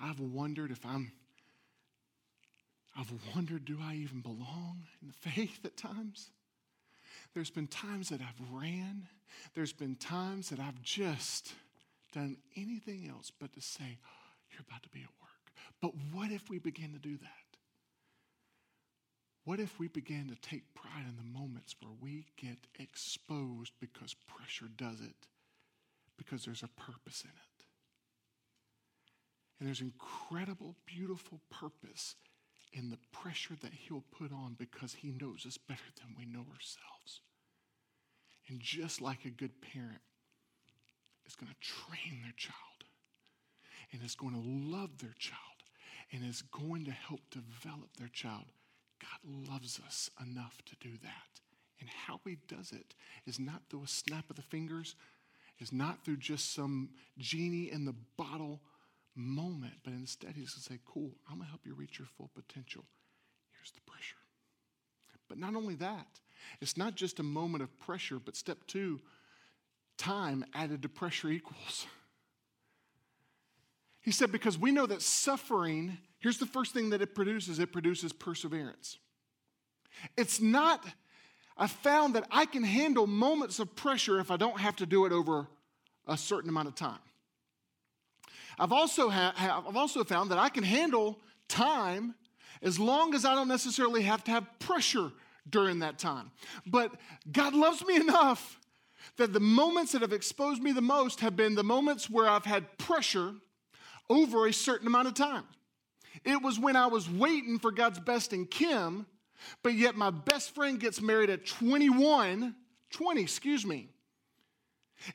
I've 0.00 0.20
wondered 0.20 0.70
if 0.70 0.84
I'm 0.86 1.12
I've 2.96 3.12
wondered, 3.34 3.64
do 3.64 3.78
I 3.82 3.94
even 3.94 4.20
belong 4.20 4.82
in 5.00 5.08
the 5.08 5.30
faith 5.30 5.60
at 5.64 5.76
times? 5.76 6.30
There's 7.34 7.50
been 7.50 7.66
times 7.66 8.08
that 8.08 8.20
I've 8.20 8.52
ran. 8.52 9.06
There's 9.54 9.72
been 9.72 9.96
times 9.96 10.50
that 10.50 10.58
I've 10.58 10.82
just 10.82 11.52
done 12.12 12.36
anything 12.56 13.08
else 13.08 13.30
but 13.38 13.52
to 13.52 13.60
say, 13.60 13.98
You're 14.50 14.64
about 14.68 14.82
to 14.82 14.88
be 14.88 15.00
at 15.00 15.10
work. 15.20 15.28
But 15.80 15.92
what 16.12 16.30
if 16.30 16.48
we 16.48 16.58
begin 16.58 16.92
to 16.92 16.98
do 16.98 17.16
that? 17.18 17.58
What 19.44 19.60
if 19.60 19.78
we 19.78 19.88
began 19.88 20.28
to 20.28 20.34
take 20.48 20.74
pride 20.74 21.06
in 21.08 21.16
the 21.16 21.38
moments 21.38 21.74
where 21.80 21.94
we 22.02 22.26
get 22.36 22.58
exposed 22.78 23.72
because 23.80 24.14
pressure 24.26 24.68
does 24.76 25.00
it, 25.00 25.26
because 26.18 26.44
there's 26.44 26.62
a 26.62 26.68
purpose 26.80 27.22
in 27.22 27.30
it? 27.30 27.64
And 29.58 29.66
there's 29.66 29.80
incredible, 29.80 30.76
beautiful 30.86 31.40
purpose 31.50 32.14
in 32.72 32.90
the 32.90 32.98
pressure 33.12 33.54
that 33.62 33.72
He'll 33.72 34.04
put 34.18 34.32
on 34.32 34.56
because 34.58 34.94
He 34.94 35.12
knows 35.12 35.44
us 35.46 35.58
better 35.58 35.80
than 36.00 36.14
we 36.16 36.24
know 36.24 36.46
ourselves. 36.52 37.20
And 38.48 38.60
just 38.60 39.00
like 39.00 39.24
a 39.24 39.30
good 39.30 39.60
parent 39.60 40.00
is 41.26 41.36
going 41.36 41.52
to 41.52 41.68
train 41.68 42.20
their 42.22 42.32
child 42.36 42.56
and 43.92 44.02
is 44.02 44.14
going 44.14 44.34
to 44.34 44.76
love 44.76 44.98
their 44.98 45.14
child 45.18 45.38
and 46.12 46.24
is 46.24 46.42
going 46.42 46.84
to 46.86 46.90
help 46.90 47.20
develop 47.30 47.96
their 47.98 48.08
child, 48.08 48.46
God 49.00 49.48
loves 49.50 49.80
us 49.86 50.10
enough 50.26 50.58
to 50.66 50.76
do 50.80 50.96
that. 51.02 51.40
And 51.80 51.88
how 51.88 52.20
He 52.24 52.38
does 52.48 52.72
it 52.72 52.94
is 53.26 53.38
not 53.38 53.62
through 53.68 53.84
a 53.84 53.88
snap 53.88 54.30
of 54.30 54.36
the 54.36 54.42
fingers, 54.42 54.96
is 55.60 55.72
not 55.72 56.04
through 56.04 56.16
just 56.16 56.54
some 56.54 56.90
genie 57.18 57.70
in 57.70 57.84
the 57.84 57.94
bottle 58.16 58.60
moment, 59.18 59.74
but 59.84 59.92
instead 59.92 60.30
he's 60.36 60.54
going 60.54 60.62
to 60.62 60.72
say, 60.72 60.78
Cool, 60.86 61.10
I'm 61.28 61.36
going 61.36 61.46
to 61.46 61.50
help 61.50 61.66
you 61.66 61.74
reach 61.74 61.98
your 61.98 62.08
full 62.16 62.30
potential. 62.34 62.84
Here's 63.52 63.72
the 63.72 63.80
pressure. 63.90 64.16
But 65.28 65.38
not 65.38 65.54
only 65.54 65.74
that, 65.76 66.06
it's 66.60 66.76
not 66.76 66.94
just 66.94 67.20
a 67.20 67.22
moment 67.22 67.62
of 67.62 67.78
pressure, 67.78 68.18
but 68.18 68.36
step 68.36 68.58
two, 68.66 69.00
time 69.98 70.44
added 70.54 70.82
to 70.82 70.88
pressure 70.88 71.28
equals. 71.30 71.86
He 74.00 74.10
said, 74.10 74.32
Because 74.32 74.58
we 74.58 74.72
know 74.72 74.86
that 74.86 75.02
suffering, 75.02 75.98
here's 76.18 76.38
the 76.38 76.46
first 76.46 76.72
thing 76.72 76.90
that 76.90 77.02
it 77.02 77.14
produces 77.14 77.58
it 77.58 77.72
produces 77.72 78.12
perseverance. 78.12 78.98
It's 80.16 80.40
not, 80.40 80.84
I 81.56 81.66
found 81.66 82.14
that 82.14 82.26
I 82.30 82.46
can 82.46 82.62
handle 82.62 83.06
moments 83.06 83.58
of 83.58 83.74
pressure 83.74 84.20
if 84.20 84.30
I 84.30 84.36
don't 84.36 84.60
have 84.60 84.76
to 84.76 84.86
do 84.86 85.04
it 85.06 85.12
over 85.12 85.48
a 86.06 86.16
certain 86.16 86.48
amount 86.48 86.68
of 86.68 86.74
time. 86.74 87.00
I've 88.58 88.72
also, 88.72 89.08
ha- 89.08 89.62
I've 89.66 89.76
also 89.76 90.04
found 90.04 90.30
that 90.30 90.38
I 90.38 90.48
can 90.48 90.64
handle 90.64 91.18
time 91.48 92.14
as 92.62 92.78
long 92.78 93.14
as 93.14 93.24
I 93.24 93.34
don't 93.34 93.48
necessarily 93.48 94.02
have 94.02 94.24
to 94.24 94.30
have 94.30 94.46
pressure 94.58 95.12
during 95.48 95.78
that 95.80 95.98
time. 95.98 96.30
But 96.66 96.92
God 97.30 97.54
loves 97.54 97.84
me 97.84 97.96
enough 98.00 98.58
that 99.16 99.32
the 99.32 99.40
moments 99.40 99.92
that 99.92 100.02
have 100.02 100.12
exposed 100.12 100.62
me 100.62 100.72
the 100.72 100.80
most 100.80 101.20
have 101.20 101.36
been 101.36 101.54
the 101.54 101.64
moments 101.64 102.10
where 102.10 102.28
I've 102.28 102.44
had 102.44 102.78
pressure 102.78 103.34
over 104.10 104.46
a 104.46 104.52
certain 104.52 104.86
amount 104.86 105.08
of 105.08 105.14
time. 105.14 105.44
It 106.24 106.42
was 106.42 106.58
when 106.58 106.76
I 106.76 106.86
was 106.86 107.08
waiting 107.08 107.58
for 107.58 107.70
God's 107.70 108.00
best 108.00 108.32
in 108.32 108.46
Kim, 108.46 109.06
but 109.62 109.74
yet 109.74 109.94
my 109.94 110.10
best 110.10 110.54
friend 110.54 110.80
gets 110.80 111.00
married 111.00 111.30
at 111.30 111.46
21, 111.46 112.54
20, 112.90 113.20
excuse 113.20 113.64
me. 113.64 113.88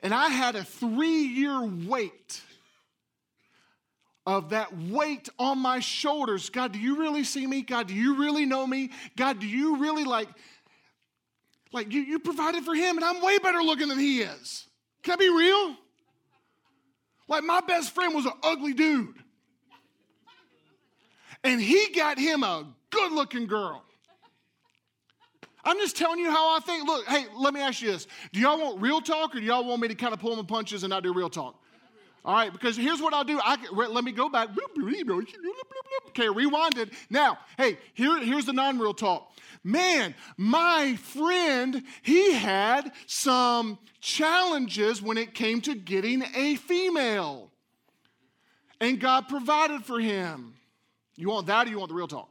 And 0.02 0.14
I 0.14 0.30
had 0.30 0.56
a 0.56 0.64
three 0.64 1.24
year 1.24 1.62
wait 1.62 2.42
of 4.26 4.50
that 4.52 4.76
weight 4.78 5.30
on 5.38 5.60
my 5.60 5.80
shoulders. 5.80 6.50
God, 6.50 6.72
do 6.72 6.80
you 6.80 6.98
really 6.98 7.24
see 7.24 7.46
me? 7.46 7.62
God, 7.62 7.88
do 7.88 7.94
you 7.94 8.16
really 8.16 8.46
know 8.46 8.66
me? 8.66 8.92
God, 9.18 9.40
do 9.40 9.48
you 9.48 9.78
really 9.78 10.06
like, 10.06 10.30
like 11.72 11.92
you, 11.92 12.02
you 12.02 12.20
provided 12.20 12.64
for 12.64 12.74
him 12.74 12.98
and 12.98 13.06
I'm 13.06 13.22
way 13.22 13.38
better 13.40 13.62
looking 13.62 13.90
than 13.90 14.00
he 14.00 14.22
is. 14.22 14.68
Can 15.04 15.14
I 15.14 15.18
be 15.18 15.30
real? 15.30 15.76
Like 17.28 17.44
my 17.44 17.62
best 17.62 17.94
friend 17.94 18.16
was 18.16 18.26
an 18.26 18.34
ugly 18.44 18.74
dude. 18.74 19.16
And 21.44 21.60
he 21.60 21.90
got 21.94 22.18
him 22.18 22.44
a 22.44 22.66
good 22.90 23.12
looking 23.12 23.48
girl. 23.48 23.84
I'm 25.66 25.78
just 25.78 25.98
telling 25.98 26.20
you 26.20 26.30
how 26.30 26.56
I 26.56 26.60
think. 26.60 26.88
Look, 26.88 27.06
hey, 27.08 27.26
let 27.38 27.54
me 27.54 27.62
ask 27.62 27.82
you 27.82 27.92
this. 27.92 28.08
Do 28.32 28.40
y'all 28.40 28.60
want 28.60 28.82
real 28.82 29.02
talk 29.02 29.36
or 29.36 29.40
do 29.40 29.46
y'all 29.46 29.66
want 29.66 29.82
me 29.82 29.88
to 29.90 29.96
kind 29.96 30.14
of 30.14 30.20
pull 30.20 30.36
my 30.36 30.44
punches 30.44 30.84
and 30.84 30.90
not 30.90 31.04
do 31.04 31.14
real 31.14 31.30
talk? 31.30 31.62
All 32.26 32.34
right, 32.34 32.54
because 32.54 32.78
here's 32.78 33.02
what 33.02 33.14
I'll 33.14 33.26
do. 33.26 33.40
I, 33.44 33.58
let 33.74 34.04
me 34.04 34.14
go 34.14 34.30
back. 34.30 34.50
Okay, 36.10 36.30
rewind 36.30 36.78
it. 36.78 36.90
Now, 37.10 37.38
hey, 37.58 37.78
here, 37.94 38.18
here's 38.24 38.46
the 38.46 38.54
non 38.54 38.80
real 38.80 38.94
talk. 38.94 39.30
Man, 39.64 40.16
my 40.38 40.96
friend, 40.96 41.84
he 42.02 42.34
had 42.34 42.92
some 43.08 43.78
challenges 44.00 45.02
when 45.02 45.18
it 45.18 45.34
came 45.34 45.60
to 45.62 45.76
getting 45.76 46.24
a 46.36 46.56
female. 46.56 47.50
And 48.80 49.00
God 49.00 49.28
provided 49.28 49.86
for 49.86 50.00
him. 50.00 50.56
You 51.16 51.30
want 51.30 51.48
that 51.48 51.68
or 51.68 51.70
you 51.70 51.78
want 51.78 51.90
the 51.90 51.96
real 51.96 52.08
talk? 52.08 52.30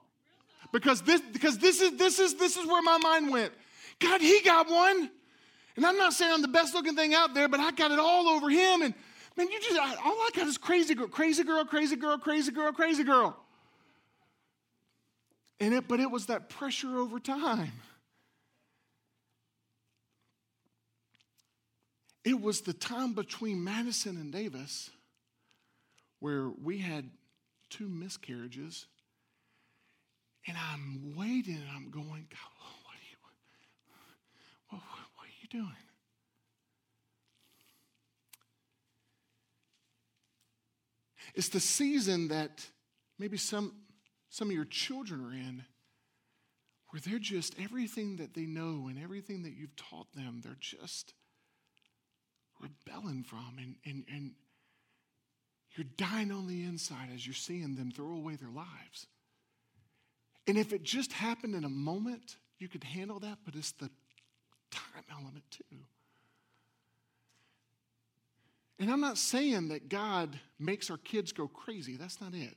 Because 0.73 1.03
this, 1.03 1.21
because 1.21 1.59
this 1.59 1.81
is 1.81 1.97
this 1.99 2.19
is 2.19 2.35
this 2.35 2.57
is 2.57 2.67
where 2.67 2.83
my 2.83 2.99
mind 2.99 3.31
went. 3.31 3.53
God, 3.99 4.21
he 4.21 4.41
got 4.41 4.71
one. 4.71 5.11
And 5.77 5.87
I'm 5.87 5.97
not 5.97 6.13
saying 6.13 6.33
I'm 6.33 6.43
the 6.43 6.49
best 6.49 6.75
looking 6.75 6.95
thing 6.95 7.15
out 7.15 7.35
there, 7.35 7.49
but 7.49 7.61
I 7.61 7.71
got 7.71 7.91
it 7.91 7.99
all 7.99 8.29
over 8.29 8.51
him. 8.51 8.83
And 8.83 8.95
Man, 9.37 9.49
you 9.51 9.61
just, 9.61 9.79
all 9.79 10.13
I 10.13 10.31
got 10.35 10.47
is 10.47 10.59
crazy 10.59 10.95
girl, 10.95 11.09
crazy 11.09 11.43
girl, 11.43 11.65
crazy 11.65 11.97
girl, 11.97 12.19
crazy 12.19 12.53
girl, 12.53 12.73
crazy 12.73 13.05
girl. 13.05 13.37
And 15.59 15.73
it, 15.75 15.89
but 15.89 16.01
it 16.01 16.11
was 16.11 16.27
that 16.27 16.49
pressure 16.49 16.99
over 16.99 17.19
time. 17.19 17.73
It 22.25 22.41
was 22.41 22.61
the 22.61 22.73
time 22.73 23.15
between 23.15 23.65
Madison 23.65 24.17
and 24.17 24.33
Davis 24.33 24.91
where 26.21 26.51
we 26.63 26.79
had 26.79 27.09
two 27.69 27.89
miscarriages. 27.89 28.87
And 30.47 30.57
I'm 30.57 31.15
waiting 31.17 31.55
and 31.55 31.69
I'm 31.75 31.91
going, 31.91 32.27
God, 32.29 32.53
what 32.85 32.95
are 32.95 33.07
you, 33.11 33.17
what, 34.69 34.83
what 35.17 35.27
are 35.27 35.37
you 35.41 35.49
doing? 35.49 35.92
It's 41.35 41.49
the 41.49 41.61
season 41.61 42.29
that 42.29 42.67
maybe 43.19 43.37
some, 43.37 43.73
some 44.29 44.49
of 44.49 44.55
your 44.55 44.65
children 44.65 45.25
are 45.25 45.33
in 45.33 45.65
where 46.91 47.01
they're 47.01 47.19
just 47.19 47.55
everything 47.59 48.17
that 48.17 48.35
they 48.35 48.45
know 48.45 48.89
and 48.89 49.03
everything 49.03 49.43
that 49.45 49.53
you've 49.53 49.75
taught 49.77 50.13
them, 50.13 50.43
they're 50.45 50.57
just 50.61 51.15
rebelling 52.61 53.25
from. 53.25 53.57
And, 53.59 53.77
and, 53.87 54.05
and 54.13 54.33
you're 55.75 55.87
dying 55.97 56.31
on 56.31 56.47
the 56.47 56.65
inside 56.65 57.09
as 57.15 57.27
you're 57.27 57.35
seeing 57.35 57.77
them 57.77 57.91
throw 57.91 58.13
away 58.15 58.37
their 58.37 58.51
lives. 58.51 59.07
And 60.47 60.59
if 60.59 60.73
it 60.73 60.83
just 60.83 61.13
happened 61.13 61.55
in 61.55 61.65
a 61.65 61.71
moment, 61.71 62.37
you 62.59 62.69
could 62.69 62.85
handle 62.85 63.21
that, 63.21 63.39
but 63.45 63.55
it's 63.55 63.73
the 63.73 63.91
time 64.71 65.05
element 65.11 65.45
too. 65.51 65.79
And 68.83 68.91
I'm 68.91 69.01
not 69.01 69.17
saying 69.17 69.69
that 69.69 69.89
God 69.89 70.37
makes 70.59 70.91
our 70.91 70.97
kids 70.97 71.31
go 71.31 71.47
crazy, 71.47 71.97
that's 71.97 72.21
not 72.21 72.35
it. 72.35 72.57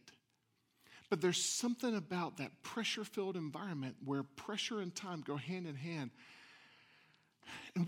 But 1.12 1.22
there's 1.22 1.38
something 1.38 1.96
about 1.96 2.38
that 2.38 2.64
pressure 2.64 3.04
filled 3.04 3.36
environment 3.36 3.96
where 4.04 4.24
pressure 4.24 4.80
and 4.82 4.94
time 4.94 5.22
go 5.22 5.36
hand 5.36 5.68
in 5.68 5.76
hand. 5.76 6.10
And 7.76 7.88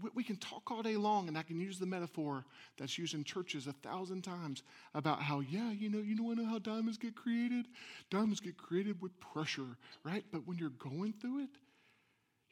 we, 0.00 0.10
we 0.14 0.22
can 0.22 0.36
talk 0.36 0.70
all 0.70 0.82
day 0.82 0.96
long, 0.96 1.26
and 1.26 1.36
I 1.36 1.42
can 1.42 1.58
use 1.58 1.80
the 1.80 1.86
metaphor 1.86 2.44
that's 2.78 2.96
used 2.98 3.14
in 3.14 3.24
churches 3.24 3.66
a 3.66 3.72
thousand 3.72 4.22
times 4.22 4.62
about 4.94 5.20
how, 5.20 5.40
yeah, 5.40 5.72
you 5.72 5.90
know, 5.90 5.98
you 5.98 6.14
know, 6.14 6.34
know 6.34 6.48
how 6.48 6.60
diamonds 6.60 6.98
get 6.98 7.16
created? 7.16 7.66
Diamonds 8.10 8.38
get 8.38 8.56
created 8.56 9.02
with 9.02 9.18
pressure, 9.18 9.76
right? 10.04 10.24
But 10.30 10.46
when 10.46 10.56
you're 10.56 10.70
going 10.70 11.14
through 11.20 11.42
it, 11.42 11.50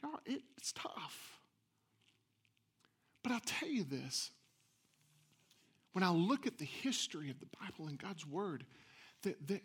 y'all, 0.03 0.19
it, 0.27 0.43
it's 0.57 0.73
tough. 0.73 1.39
But 3.23 3.31
I'll 3.31 3.43
tell 3.47 3.69
you 3.69 3.85
this 3.85 4.33
when 5.93 6.05
I 6.05 6.11
look 6.11 6.47
at 6.47 6.59
the 6.59 6.65
history 6.65 7.31
of 7.31 7.41
the 7.41 7.47
Bible 7.61 7.89
and 7.89 7.99
God's 7.99 8.27
Word, 8.27 8.65
that, 9.23 9.47
that 9.49 9.63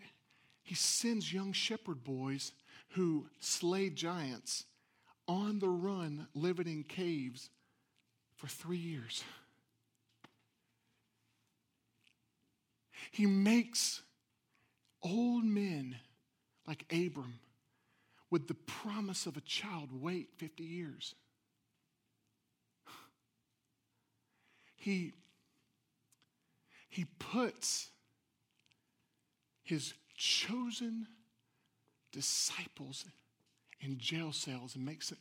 He 0.63 0.75
sends 0.75 1.31
young 1.31 1.53
shepherd 1.53 2.03
boys 2.03 2.51
who 2.89 3.27
slay 3.39 3.89
giants 3.89 4.65
on 5.27 5.59
the 5.59 5.69
run, 5.69 6.27
living 6.33 6.67
in 6.67 6.83
caves 6.83 7.49
for 8.35 8.47
three 8.47 8.77
years. 8.77 9.23
He 13.11 13.25
makes 13.25 14.01
old 15.01 15.45
men 15.45 15.97
like 16.67 16.85
Abram 16.91 17.39
with 18.29 18.47
the 18.47 18.53
promise 18.53 19.25
of 19.25 19.37
a 19.37 19.41
child 19.41 19.89
wait 19.91 20.29
50 20.37 20.63
years. 20.63 21.15
He, 24.75 25.13
he 26.95 27.03
puts 27.19 27.89
his 29.63 29.93
chosen 30.15 31.05
disciples 32.13 33.03
in 33.81 33.97
jail 33.97 34.31
cells 34.31 34.77
and 34.77 34.85
makes 34.85 35.11
it 35.11 35.17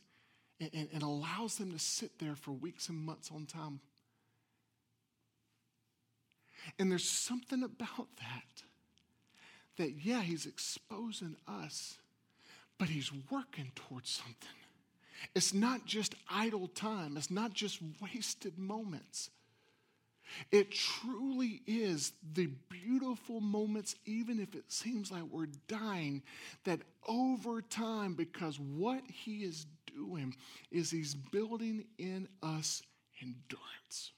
and, 0.61 0.87
and, 0.93 1.03
allows 1.03 1.57
them 1.57 1.73
to 1.73 1.77
sit 1.77 2.17
there 2.17 2.33
for 2.33 2.51
weeks 2.51 2.87
and 2.87 2.97
months 2.97 3.29
on 3.29 3.45
time. 3.45 3.81
And 6.79 6.89
there's 6.89 7.03
something 7.03 7.61
about 7.61 8.07
that 8.19 8.63
that, 9.75 9.91
yeah, 10.01 10.21
he's 10.21 10.45
exposing 10.45 11.35
us, 11.45 11.97
but 12.79 12.87
he's 12.87 13.11
working 13.29 13.73
towards 13.75 14.09
something. 14.09 14.47
It's 15.35 15.53
not 15.53 15.85
just 15.85 16.15
idle 16.29 16.69
time, 16.69 17.17
it's 17.17 17.29
not 17.29 17.53
just 17.53 17.81
wasted 18.01 18.57
moments. 18.57 19.29
It 20.51 20.71
truly 20.71 21.61
is 21.67 22.13
the 22.33 22.49
beautiful 22.69 23.39
moments, 23.41 23.95
even 24.05 24.39
if 24.39 24.55
it 24.55 24.71
seems 24.71 25.11
like 25.11 25.23
we're 25.23 25.47
dying, 25.67 26.23
that 26.63 26.81
over 27.07 27.61
time, 27.61 28.13
because 28.13 28.59
what 28.59 29.01
He 29.07 29.43
is 29.43 29.65
doing 29.95 30.35
is 30.71 30.91
He's 30.91 31.15
building 31.15 31.85
in 31.97 32.27
us 32.41 32.81
endurance. 33.21 34.11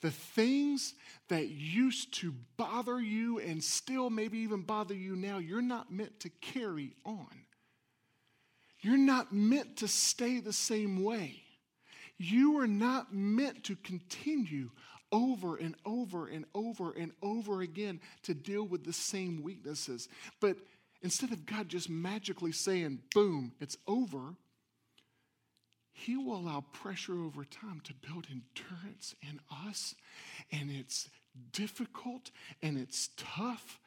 The 0.00 0.10
things 0.10 0.94
that 1.28 1.48
used 1.48 2.12
to 2.14 2.34
bother 2.56 3.00
you 3.00 3.38
and 3.38 3.62
still 3.62 4.10
maybe 4.10 4.38
even 4.38 4.62
bother 4.62 4.94
you 4.94 5.14
now, 5.14 5.38
you're 5.38 5.62
not 5.62 5.92
meant 5.92 6.18
to 6.20 6.28
carry 6.40 6.94
on. 7.04 7.28
You're 8.80 8.96
not 8.96 9.32
meant 9.32 9.76
to 9.76 9.88
stay 9.88 10.40
the 10.40 10.52
same 10.52 11.04
way. 11.04 11.44
You 12.22 12.58
are 12.60 12.68
not 12.68 13.12
meant 13.12 13.64
to 13.64 13.74
continue 13.74 14.70
over 15.10 15.56
and 15.56 15.74
over 15.84 16.28
and 16.28 16.44
over 16.54 16.92
and 16.92 17.10
over 17.20 17.62
again 17.62 18.00
to 18.22 18.32
deal 18.32 18.62
with 18.62 18.84
the 18.84 18.92
same 18.92 19.42
weaknesses. 19.42 20.08
But 20.40 20.56
instead 21.02 21.32
of 21.32 21.44
God 21.44 21.68
just 21.68 21.90
magically 21.90 22.52
saying, 22.52 23.00
boom, 23.12 23.52
it's 23.60 23.76
over, 23.88 24.36
He 25.92 26.16
will 26.16 26.36
allow 26.36 26.60
pressure 26.72 27.20
over 27.24 27.44
time 27.44 27.80
to 27.84 27.94
build 28.06 28.28
endurance 28.30 29.16
in 29.20 29.40
us. 29.66 29.96
And 30.52 30.70
it's 30.70 31.10
difficult 31.52 32.30
and 32.62 32.78
it's 32.78 33.10
tough 33.16 33.80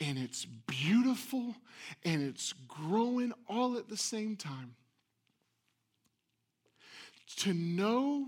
and 0.00 0.16
it's 0.18 0.46
beautiful 0.46 1.54
and 2.04 2.22
it's 2.22 2.54
growing 2.68 3.34
all 3.50 3.76
at 3.76 3.90
the 3.90 3.98
same 3.98 4.36
time 4.36 4.76
to 7.26 7.52
know 7.52 8.26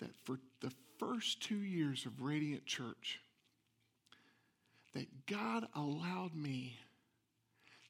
that 0.00 0.14
for 0.24 0.38
the 0.60 0.72
first 0.98 1.42
two 1.42 1.56
years 1.56 2.06
of 2.06 2.22
Radiant 2.22 2.66
Church, 2.66 3.20
that 4.94 5.26
God 5.26 5.66
allowed 5.74 6.34
me 6.34 6.78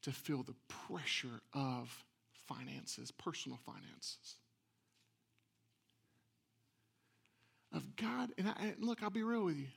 to 0.01 0.11
feel 0.11 0.43
the 0.43 0.55
pressure 0.67 1.41
of 1.53 2.03
finances, 2.47 3.11
personal 3.11 3.59
finances. 3.65 4.35
Of 7.73 7.95
God, 7.95 8.31
and, 8.37 8.47
I, 8.47 8.53
and 8.59 8.75
look, 8.79 9.03
I'll 9.03 9.09
be 9.09 9.23
real 9.23 9.43
with 9.43 9.57
you. 9.57 9.67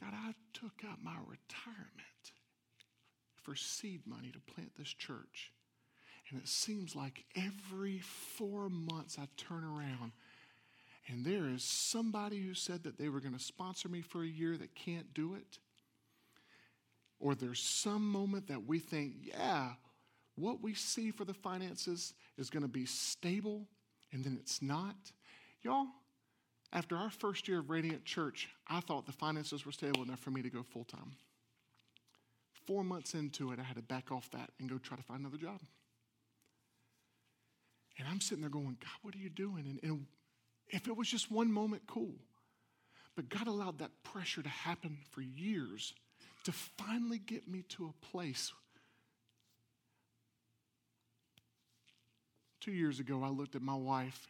God, 0.00 0.12
I 0.12 0.34
took 0.52 0.82
out 0.88 0.98
my 1.02 1.16
retirement 1.26 2.32
for 3.42 3.56
seed 3.56 4.02
money 4.06 4.30
to 4.30 4.52
plant 4.52 4.72
this 4.76 4.88
church. 4.88 5.52
And 6.30 6.40
it 6.40 6.48
seems 6.48 6.94
like 6.94 7.24
every 7.34 8.00
four 8.00 8.68
months 8.68 9.18
I 9.18 9.28
turn 9.36 9.64
around 9.64 10.12
and 11.08 11.24
there 11.24 11.48
is 11.48 11.62
somebody 11.62 12.38
who 12.38 12.52
said 12.52 12.84
that 12.84 12.98
they 12.98 13.08
were 13.08 13.20
going 13.20 13.34
to 13.34 13.42
sponsor 13.42 13.88
me 13.88 14.02
for 14.02 14.22
a 14.22 14.26
year 14.26 14.56
that 14.58 14.74
can't 14.74 15.12
do 15.14 15.34
it. 15.34 15.58
Or 17.18 17.34
there's 17.34 17.60
some 17.60 18.06
moment 18.06 18.48
that 18.48 18.66
we 18.66 18.78
think, 18.78 19.14
yeah, 19.22 19.70
what 20.36 20.62
we 20.62 20.74
see 20.74 21.10
for 21.10 21.24
the 21.24 21.34
finances 21.34 22.12
is 22.36 22.50
going 22.50 22.62
to 22.62 22.68
be 22.68 22.84
stable, 22.84 23.66
and 24.12 24.22
then 24.22 24.36
it's 24.38 24.60
not. 24.60 24.94
Y'all, 25.62 25.86
after 26.72 26.94
our 26.94 27.10
first 27.10 27.48
year 27.48 27.60
of 27.60 27.70
Radiant 27.70 28.04
Church, 28.04 28.48
I 28.68 28.80
thought 28.80 29.06
the 29.06 29.12
finances 29.12 29.64
were 29.64 29.72
stable 29.72 30.02
enough 30.02 30.20
for 30.20 30.30
me 30.30 30.42
to 30.42 30.50
go 30.50 30.62
full 30.62 30.84
time. 30.84 31.12
Four 32.66 32.84
months 32.84 33.14
into 33.14 33.50
it, 33.50 33.58
I 33.58 33.62
had 33.62 33.76
to 33.76 33.82
back 33.82 34.12
off 34.12 34.30
that 34.32 34.50
and 34.60 34.68
go 34.68 34.76
try 34.76 34.96
to 34.96 35.02
find 35.02 35.20
another 35.20 35.38
job. 35.38 35.60
And 37.98 38.06
I'm 38.08 38.20
sitting 38.20 38.42
there 38.42 38.50
going, 38.50 38.76
God, 38.80 38.98
what 39.02 39.14
are 39.14 39.18
you 39.18 39.30
doing? 39.30 39.64
And, 39.66 39.80
and 39.82 40.06
if 40.68 40.86
it 40.86 40.96
was 40.96 41.08
just 41.08 41.30
one 41.30 41.52
moment, 41.52 41.82
cool. 41.86 42.14
But 43.16 43.28
God 43.28 43.48
allowed 43.48 43.78
that 43.80 43.90
pressure 44.04 44.42
to 44.42 44.48
happen 44.48 44.98
for 45.10 45.22
years 45.22 45.92
to 46.44 46.52
finally 46.52 47.18
get 47.18 47.48
me 47.48 47.62
to 47.70 47.86
a 47.86 48.06
place. 48.06 48.52
Two 52.60 52.72
years 52.72 53.00
ago, 53.00 53.22
I 53.24 53.28
looked 53.28 53.56
at 53.56 53.62
my 53.62 53.74
wife 53.74 54.28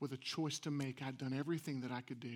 with 0.00 0.12
a 0.12 0.16
choice 0.16 0.58
to 0.60 0.70
make. 0.70 1.02
I'd 1.02 1.18
done 1.18 1.32
everything 1.32 1.82
that 1.82 1.92
I 1.92 2.00
could 2.00 2.20
do, 2.20 2.28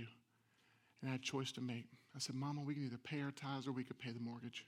and 1.00 1.08
I 1.08 1.12
had 1.12 1.20
a 1.20 1.22
choice 1.22 1.50
to 1.52 1.60
make. 1.60 1.86
I 2.14 2.18
said, 2.18 2.36
Mama, 2.36 2.60
we 2.62 2.74
can 2.74 2.84
either 2.84 2.98
pay 3.02 3.20
our 3.22 3.32
tithes 3.32 3.66
or 3.66 3.72
we 3.72 3.84
could 3.84 3.98
pay 3.98 4.12
the 4.12 4.20
mortgage. 4.20 4.64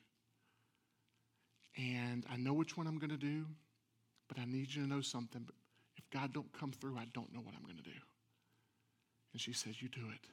And 1.77 2.25
I 2.33 2.37
know 2.37 2.55
which 2.55 2.77
one 2.77 2.87
I'm 2.87 2.99
going 2.99 3.11
to 3.11 3.17
do, 3.17 3.47
but 4.29 4.39
I 4.39 4.45
need 4.45 4.75
you 4.75 4.83
to 4.83 4.89
know 4.89 5.03
something. 5.03 5.47
If 6.07 6.21
God 6.21 6.33
don't 6.33 6.53
come 6.53 6.73
through, 6.73 6.97
I 6.97 7.07
don't 7.13 7.33
know 7.33 7.41
what 7.41 7.55
I'm 7.57 7.65
going 7.65 7.77
to 7.77 7.83
do. 7.83 7.99
And 9.33 9.41
she 9.41 9.53
says, 9.53 9.81
You 9.81 9.89
do 9.89 10.09
it. 10.13 10.27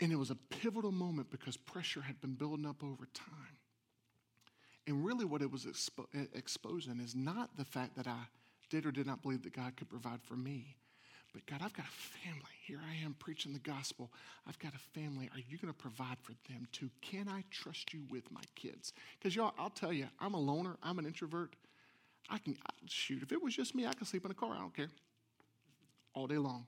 And 0.00 0.12
it 0.12 0.16
was 0.16 0.30
a 0.30 0.34
pivotal 0.34 0.92
moment 0.92 1.30
because 1.30 1.56
pressure 1.56 2.02
had 2.02 2.20
been 2.20 2.34
building 2.34 2.66
up 2.66 2.84
over 2.84 3.06
time. 3.14 3.56
And 4.86 5.04
really, 5.04 5.24
what 5.24 5.42
it 5.42 5.50
was 5.50 5.64
expo- 5.64 6.06
exposing 6.34 7.00
is 7.00 7.14
not 7.14 7.56
the 7.56 7.64
fact 7.64 7.96
that 7.96 8.06
I 8.06 8.20
did 8.70 8.86
or 8.86 8.92
did 8.92 9.06
not 9.06 9.22
believe 9.22 9.42
that 9.42 9.54
God 9.54 9.76
could 9.76 9.88
provide 9.88 10.20
for 10.22 10.34
me, 10.34 10.76
but 11.32 11.44
God, 11.46 11.60
I've 11.62 11.74
got 11.74 11.86
a 11.86 12.24
family. 12.24 12.42
Here 12.66 12.80
I 12.88 13.04
am 13.04 13.14
preaching 13.18 13.52
the 13.52 13.58
gospel. 13.58 14.10
I've 14.46 14.58
got 14.58 14.72
a 14.74 14.98
family. 14.98 15.28
Are 15.34 15.40
you 15.48 15.58
going 15.58 15.72
to 15.72 15.78
provide 15.78 16.16
for 16.22 16.32
them 16.50 16.66
too? 16.72 16.88
Can 17.02 17.28
I 17.28 17.44
trust 17.50 17.92
you 17.92 18.02
with 18.10 18.30
my 18.30 18.42
kids? 18.54 18.92
Because, 19.18 19.34
y'all, 19.34 19.52
I'll 19.58 19.70
tell 19.70 19.92
you, 19.92 20.06
I'm 20.20 20.34
a 20.34 20.40
loner, 20.40 20.76
I'm 20.82 20.98
an 20.98 21.06
introvert. 21.06 21.54
I 22.28 22.38
can 22.38 22.56
shoot. 22.86 23.22
If 23.22 23.32
it 23.32 23.42
was 23.42 23.54
just 23.54 23.74
me, 23.74 23.86
I 23.86 23.92
could 23.92 24.06
sleep 24.06 24.24
in 24.24 24.30
a 24.30 24.34
car. 24.34 24.54
I 24.54 24.60
don't 24.60 24.74
care. 24.74 24.90
All 26.14 26.26
day 26.26 26.38
long. 26.38 26.66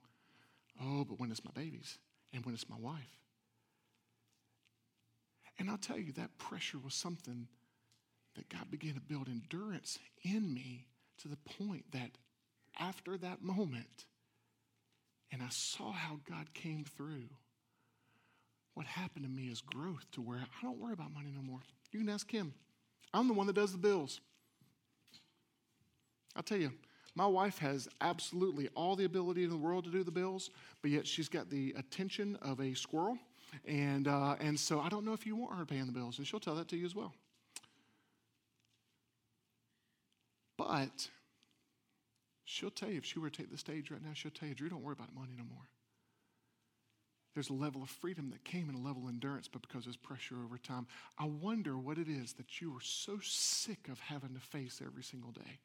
Oh, 0.81 1.03
but 1.03 1.19
when 1.19 1.31
it's 1.31 1.43
my 1.43 1.51
babies 1.53 1.97
and 2.33 2.45
when 2.45 2.53
it's 2.53 2.69
my 2.69 2.77
wife. 2.77 3.17
And 5.57 5.69
I'll 5.69 5.77
tell 5.77 5.97
you, 5.97 6.13
that 6.13 6.37
pressure 6.37 6.77
was 6.83 6.93
something 6.93 7.47
that 8.35 8.47
God 8.47 8.71
began 8.71 8.93
to 8.93 9.01
build 9.01 9.27
endurance 9.27 9.99
in 10.23 10.53
me 10.53 10.85
to 11.17 11.27
the 11.27 11.37
point 11.57 11.83
that 11.91 12.11
after 12.79 13.17
that 13.17 13.41
moment, 13.41 14.05
and 15.31 15.41
I 15.41 15.49
saw 15.49 15.91
how 15.91 16.19
God 16.29 16.53
came 16.53 16.85
through, 16.85 17.25
what 18.73 18.85
happened 18.85 19.25
to 19.25 19.29
me 19.29 19.49
is 19.49 19.59
growth 19.59 20.05
to 20.13 20.21
where 20.21 20.37
I 20.37 20.63
don't 20.63 20.79
worry 20.79 20.93
about 20.93 21.13
money 21.13 21.33
no 21.35 21.41
more. 21.41 21.59
You 21.91 21.99
can 21.99 22.07
ask 22.07 22.31
him. 22.31 22.53
I'm 23.13 23.27
the 23.27 23.33
one 23.33 23.47
that 23.47 23.53
does 23.53 23.73
the 23.73 23.77
bills. 23.77 24.21
I'll 26.35 26.43
tell 26.43 26.57
you, 26.57 26.71
my 27.15 27.25
wife 27.25 27.57
has 27.59 27.87
absolutely 28.01 28.69
all 28.75 28.95
the 28.95 29.05
ability 29.05 29.43
in 29.43 29.49
the 29.49 29.57
world 29.57 29.83
to 29.85 29.91
do 29.91 30.03
the 30.03 30.11
bills, 30.11 30.51
but 30.81 30.91
yet 30.91 31.07
she's 31.07 31.27
got 31.27 31.49
the 31.49 31.73
attention 31.77 32.37
of 32.41 32.59
a 32.59 32.73
squirrel. 32.73 33.17
And, 33.65 34.07
uh, 34.07 34.35
and 34.39 34.59
so 34.59 34.79
I 34.79 34.89
don't 34.89 35.05
know 35.05 35.13
if 35.13 35.25
you 35.25 35.35
want 35.35 35.57
her 35.57 35.65
paying 35.65 35.87
the 35.87 35.91
bills, 35.91 36.17
and 36.17 36.27
she'll 36.27 36.39
tell 36.39 36.55
that 36.55 36.67
to 36.69 36.77
you 36.77 36.85
as 36.85 36.95
well. 36.95 37.13
But 40.57 41.09
she'll 42.45 42.69
tell 42.69 42.89
you, 42.89 42.97
if 42.97 43.05
she 43.05 43.17
were 43.17 43.29
to 43.29 43.37
take 43.37 43.51
the 43.51 43.57
stage 43.57 43.89
right 43.91 44.03
now, 44.03 44.11
she'll 44.13 44.31
tell 44.31 44.49
you, 44.49 44.55
Drew, 44.55 44.69
don't 44.69 44.83
worry 44.83 44.93
about 44.93 45.15
money 45.15 45.33
no 45.37 45.45
more. 45.45 45.67
There's 47.33 47.49
a 47.49 47.53
level 47.53 47.81
of 47.81 47.89
freedom 47.89 48.29
that 48.31 48.43
came 48.43 48.69
and 48.69 48.77
a 48.77 48.81
level 48.81 49.03
of 49.03 49.09
endurance, 49.09 49.47
but 49.47 49.61
because 49.61 49.85
there's 49.85 49.95
pressure 49.95 50.35
over 50.43 50.57
time. 50.57 50.87
I 51.17 51.25
wonder 51.25 51.77
what 51.77 51.97
it 51.97 52.07
is 52.09 52.33
that 52.33 52.59
you 52.59 52.75
are 52.75 52.81
so 52.81 53.19
sick 53.21 53.87
of 53.89 53.99
having 53.99 54.33
to 54.33 54.39
face 54.39 54.81
every 54.85 55.03
single 55.03 55.31
day. 55.31 55.59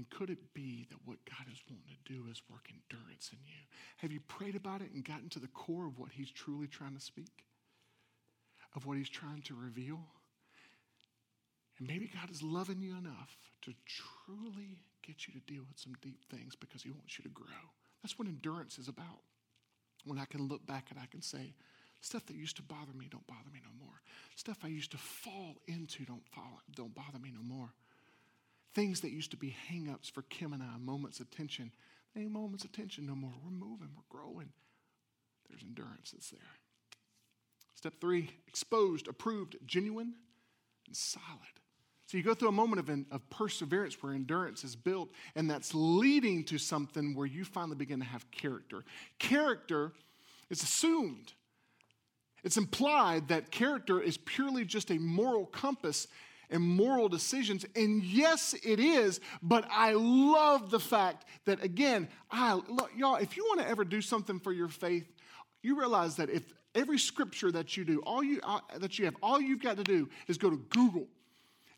And 0.00 0.08
could 0.08 0.30
it 0.30 0.54
be 0.54 0.86
that 0.88 0.96
what 1.04 1.18
God 1.26 1.44
is 1.52 1.62
wanting 1.68 1.84
to 1.92 2.12
do 2.14 2.24
is 2.30 2.40
work 2.50 2.70
endurance 2.72 3.28
in 3.34 3.38
you? 3.44 3.60
Have 3.98 4.10
you 4.10 4.20
prayed 4.28 4.56
about 4.56 4.80
it 4.80 4.92
and 4.94 5.04
gotten 5.04 5.28
to 5.28 5.38
the 5.38 5.48
core 5.48 5.86
of 5.86 5.98
what 5.98 6.08
He's 6.10 6.30
truly 6.30 6.68
trying 6.68 6.94
to 6.94 7.02
speak? 7.02 7.44
Of 8.74 8.86
what 8.86 8.96
He's 8.96 9.10
trying 9.10 9.42
to 9.42 9.54
reveal? 9.54 10.00
And 11.78 11.86
maybe 11.86 12.10
God 12.14 12.30
is 12.30 12.42
loving 12.42 12.80
you 12.80 12.96
enough 12.96 13.36
to 13.60 13.74
truly 14.24 14.78
get 15.06 15.28
you 15.28 15.34
to 15.34 15.40
deal 15.40 15.64
with 15.68 15.78
some 15.78 15.92
deep 16.00 16.24
things 16.30 16.56
because 16.56 16.82
He 16.82 16.90
wants 16.90 17.18
you 17.18 17.24
to 17.24 17.28
grow. 17.28 17.68
That's 18.02 18.18
what 18.18 18.26
endurance 18.26 18.78
is 18.78 18.88
about. 18.88 19.20
When 20.06 20.18
I 20.18 20.24
can 20.24 20.48
look 20.48 20.66
back 20.66 20.86
and 20.88 20.98
I 20.98 21.04
can 21.10 21.20
say, 21.20 21.52
stuff 22.00 22.24
that 22.24 22.36
used 22.36 22.56
to 22.56 22.62
bother 22.62 22.94
me 22.96 23.08
don't 23.10 23.26
bother 23.26 23.50
me 23.52 23.60
no 23.62 23.84
more. 23.84 24.00
Stuff 24.34 24.60
I 24.64 24.68
used 24.68 24.92
to 24.92 24.96
fall 24.96 25.56
into 25.66 26.06
don't, 26.06 26.26
fall, 26.30 26.62
don't 26.74 26.94
bother 26.94 27.18
me 27.18 27.30
no 27.34 27.42
more. 27.42 27.74
Things 28.74 29.00
that 29.00 29.10
used 29.10 29.32
to 29.32 29.36
be 29.36 29.56
hangups 29.70 30.10
for 30.10 30.22
Kim 30.22 30.52
and 30.52 30.62
I, 30.62 30.78
moments 30.78 31.20
of 31.20 31.30
tension, 31.30 31.72
they 32.14 32.22
ain't 32.22 32.32
moments 32.32 32.64
of 32.64 32.72
tension 32.72 33.06
no 33.06 33.14
more. 33.14 33.32
We're 33.44 33.50
moving, 33.50 33.88
we're 33.94 34.02
growing. 34.08 34.50
There's 35.48 35.62
endurance 35.62 36.12
that's 36.12 36.30
there. 36.30 36.40
Step 37.74 37.94
three 38.00 38.30
exposed, 38.46 39.08
approved, 39.08 39.56
genuine, 39.66 40.14
and 40.86 40.96
solid. 40.96 41.26
So 42.06 42.16
you 42.16 42.24
go 42.24 42.34
through 42.34 42.48
a 42.48 42.52
moment 42.52 42.80
of, 42.80 43.04
of 43.12 43.30
perseverance 43.30 44.02
where 44.02 44.12
endurance 44.12 44.64
is 44.64 44.74
built, 44.74 45.10
and 45.36 45.48
that's 45.48 45.72
leading 45.74 46.44
to 46.44 46.58
something 46.58 47.14
where 47.14 47.26
you 47.26 47.44
finally 47.44 47.76
begin 47.76 48.00
to 48.00 48.04
have 48.04 48.28
character. 48.32 48.84
Character 49.18 49.92
is 50.50 50.62
assumed. 50.62 51.32
It's 52.42 52.56
implied 52.56 53.28
that 53.28 53.50
character 53.50 54.00
is 54.00 54.16
purely 54.16 54.64
just 54.64 54.90
a 54.90 54.98
moral 54.98 55.46
compass 55.46 56.08
and 56.50 56.62
moral 56.62 57.08
decisions. 57.08 57.64
And 57.76 58.02
yes, 58.02 58.54
it 58.64 58.80
is, 58.80 59.20
but 59.42 59.66
I 59.70 59.92
love 59.92 60.70
the 60.70 60.80
fact 60.80 61.24
that, 61.44 61.62
again, 61.62 62.08
I, 62.30 62.54
look, 62.54 62.90
y'all, 62.96 63.16
if 63.16 63.36
you 63.36 63.44
want 63.44 63.60
to 63.60 63.68
ever 63.68 63.84
do 63.84 64.00
something 64.00 64.38
for 64.40 64.52
your 64.52 64.68
faith, 64.68 65.06
you 65.62 65.78
realize 65.78 66.16
that 66.16 66.30
if 66.30 66.52
every 66.74 66.98
scripture 66.98 67.50
that 67.52 67.76
you 67.76 67.84
do, 67.84 68.00
all 68.00 68.22
you, 68.22 68.40
uh, 68.42 68.60
that 68.78 68.98
you 68.98 69.04
have, 69.04 69.16
all 69.22 69.40
you've 69.40 69.62
got 69.62 69.76
to 69.76 69.84
do 69.84 70.08
is 70.28 70.38
go 70.38 70.50
to 70.50 70.56
Google 70.70 71.06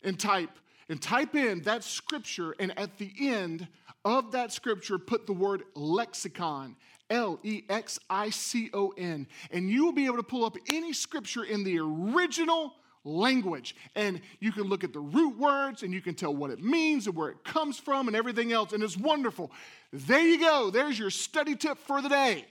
and 0.02 0.18
type 0.18 0.50
and 0.88 1.00
type 1.00 1.34
in 1.34 1.62
that 1.62 1.84
scripture 1.84 2.54
and 2.58 2.76
at 2.78 2.98
the 2.98 3.12
end 3.18 3.66
of 4.04 4.32
that 4.32 4.52
scripture 4.52 4.98
put 4.98 5.26
the 5.26 5.32
word 5.32 5.62
lexicon 5.74 6.76
L 7.08 7.38
E 7.42 7.62
X 7.68 7.98
I 8.10 8.30
C 8.30 8.70
O 8.74 8.92
N 8.98 9.26
and 9.50 9.70
you 9.70 9.84
will 9.84 9.92
be 9.92 10.06
able 10.06 10.16
to 10.16 10.22
pull 10.22 10.44
up 10.44 10.56
any 10.70 10.92
scripture 10.92 11.44
in 11.44 11.62
the 11.62 11.78
original 11.78 12.74
language 13.04 13.74
and 13.94 14.20
you 14.40 14.52
can 14.52 14.64
look 14.64 14.84
at 14.84 14.92
the 14.92 15.00
root 15.00 15.36
words 15.38 15.82
and 15.82 15.92
you 15.92 16.00
can 16.00 16.14
tell 16.14 16.34
what 16.34 16.50
it 16.50 16.62
means 16.62 17.06
and 17.06 17.16
where 17.16 17.30
it 17.30 17.42
comes 17.44 17.78
from 17.78 18.06
and 18.06 18.16
everything 18.16 18.52
else 18.52 18.72
and 18.72 18.82
it's 18.82 18.96
wonderful. 18.96 19.50
There 19.92 20.26
you 20.26 20.38
go. 20.38 20.70
There's 20.70 20.98
your 20.98 21.10
study 21.10 21.56
tip 21.56 21.78
for 21.78 22.00
the 22.00 22.08
day. 22.08 22.46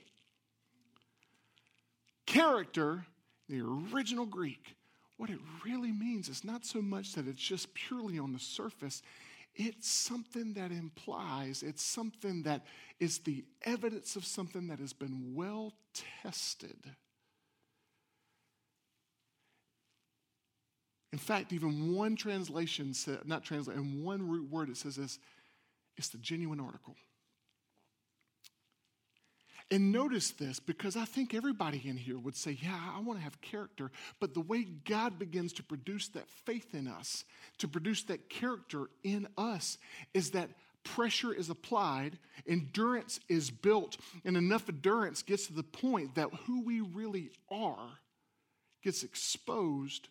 Character, 2.26 3.04
the 3.48 3.60
original 3.60 4.26
Greek 4.26 4.76
what 5.22 5.30
it 5.30 5.38
really 5.64 5.92
means 5.92 6.28
is 6.28 6.42
not 6.42 6.66
so 6.66 6.82
much 6.82 7.12
that 7.12 7.28
it's 7.28 7.40
just 7.40 7.72
purely 7.74 8.18
on 8.18 8.32
the 8.32 8.40
surface, 8.40 9.02
it's 9.54 9.88
something 9.88 10.52
that 10.54 10.72
implies, 10.72 11.62
it's 11.62 11.84
something 11.84 12.42
that 12.42 12.66
is 12.98 13.18
the 13.18 13.44
evidence 13.62 14.16
of 14.16 14.24
something 14.24 14.66
that 14.66 14.80
has 14.80 14.92
been 14.92 15.32
well 15.32 15.74
tested. 16.24 16.90
In 21.12 21.18
fact, 21.18 21.52
even 21.52 21.94
one 21.94 22.16
translation 22.16 22.94
said, 22.94 23.20
not 23.26 23.44
translation, 23.44 24.02
one 24.02 24.26
root 24.26 24.50
word, 24.50 24.70
it 24.70 24.76
says 24.76 24.96
this 24.96 25.18
it's 25.96 26.08
the 26.08 26.18
genuine 26.18 26.60
article. 26.60 26.96
And 29.70 29.90
notice 29.90 30.32
this 30.32 30.60
because 30.60 30.96
I 30.96 31.06
think 31.06 31.32
everybody 31.32 31.80
in 31.86 31.96
here 31.96 32.18
would 32.18 32.36
say, 32.36 32.58
Yeah, 32.60 32.78
I 32.94 33.00
want 33.00 33.18
to 33.18 33.24
have 33.24 33.40
character. 33.40 33.90
But 34.20 34.34
the 34.34 34.40
way 34.40 34.64
God 34.64 35.18
begins 35.18 35.52
to 35.54 35.62
produce 35.62 36.08
that 36.08 36.28
faith 36.28 36.74
in 36.74 36.86
us, 36.86 37.24
to 37.58 37.68
produce 37.68 38.02
that 38.04 38.28
character 38.28 38.90
in 39.02 39.28
us, 39.38 39.78
is 40.12 40.32
that 40.32 40.50
pressure 40.84 41.32
is 41.32 41.48
applied, 41.48 42.18
endurance 42.46 43.20
is 43.28 43.50
built, 43.50 43.96
and 44.24 44.36
enough 44.36 44.68
endurance 44.68 45.22
gets 45.22 45.46
to 45.46 45.54
the 45.54 45.62
point 45.62 46.16
that 46.16 46.28
who 46.46 46.62
we 46.62 46.80
really 46.80 47.30
are 47.50 47.98
gets 48.82 49.02
exposed. 49.04 50.08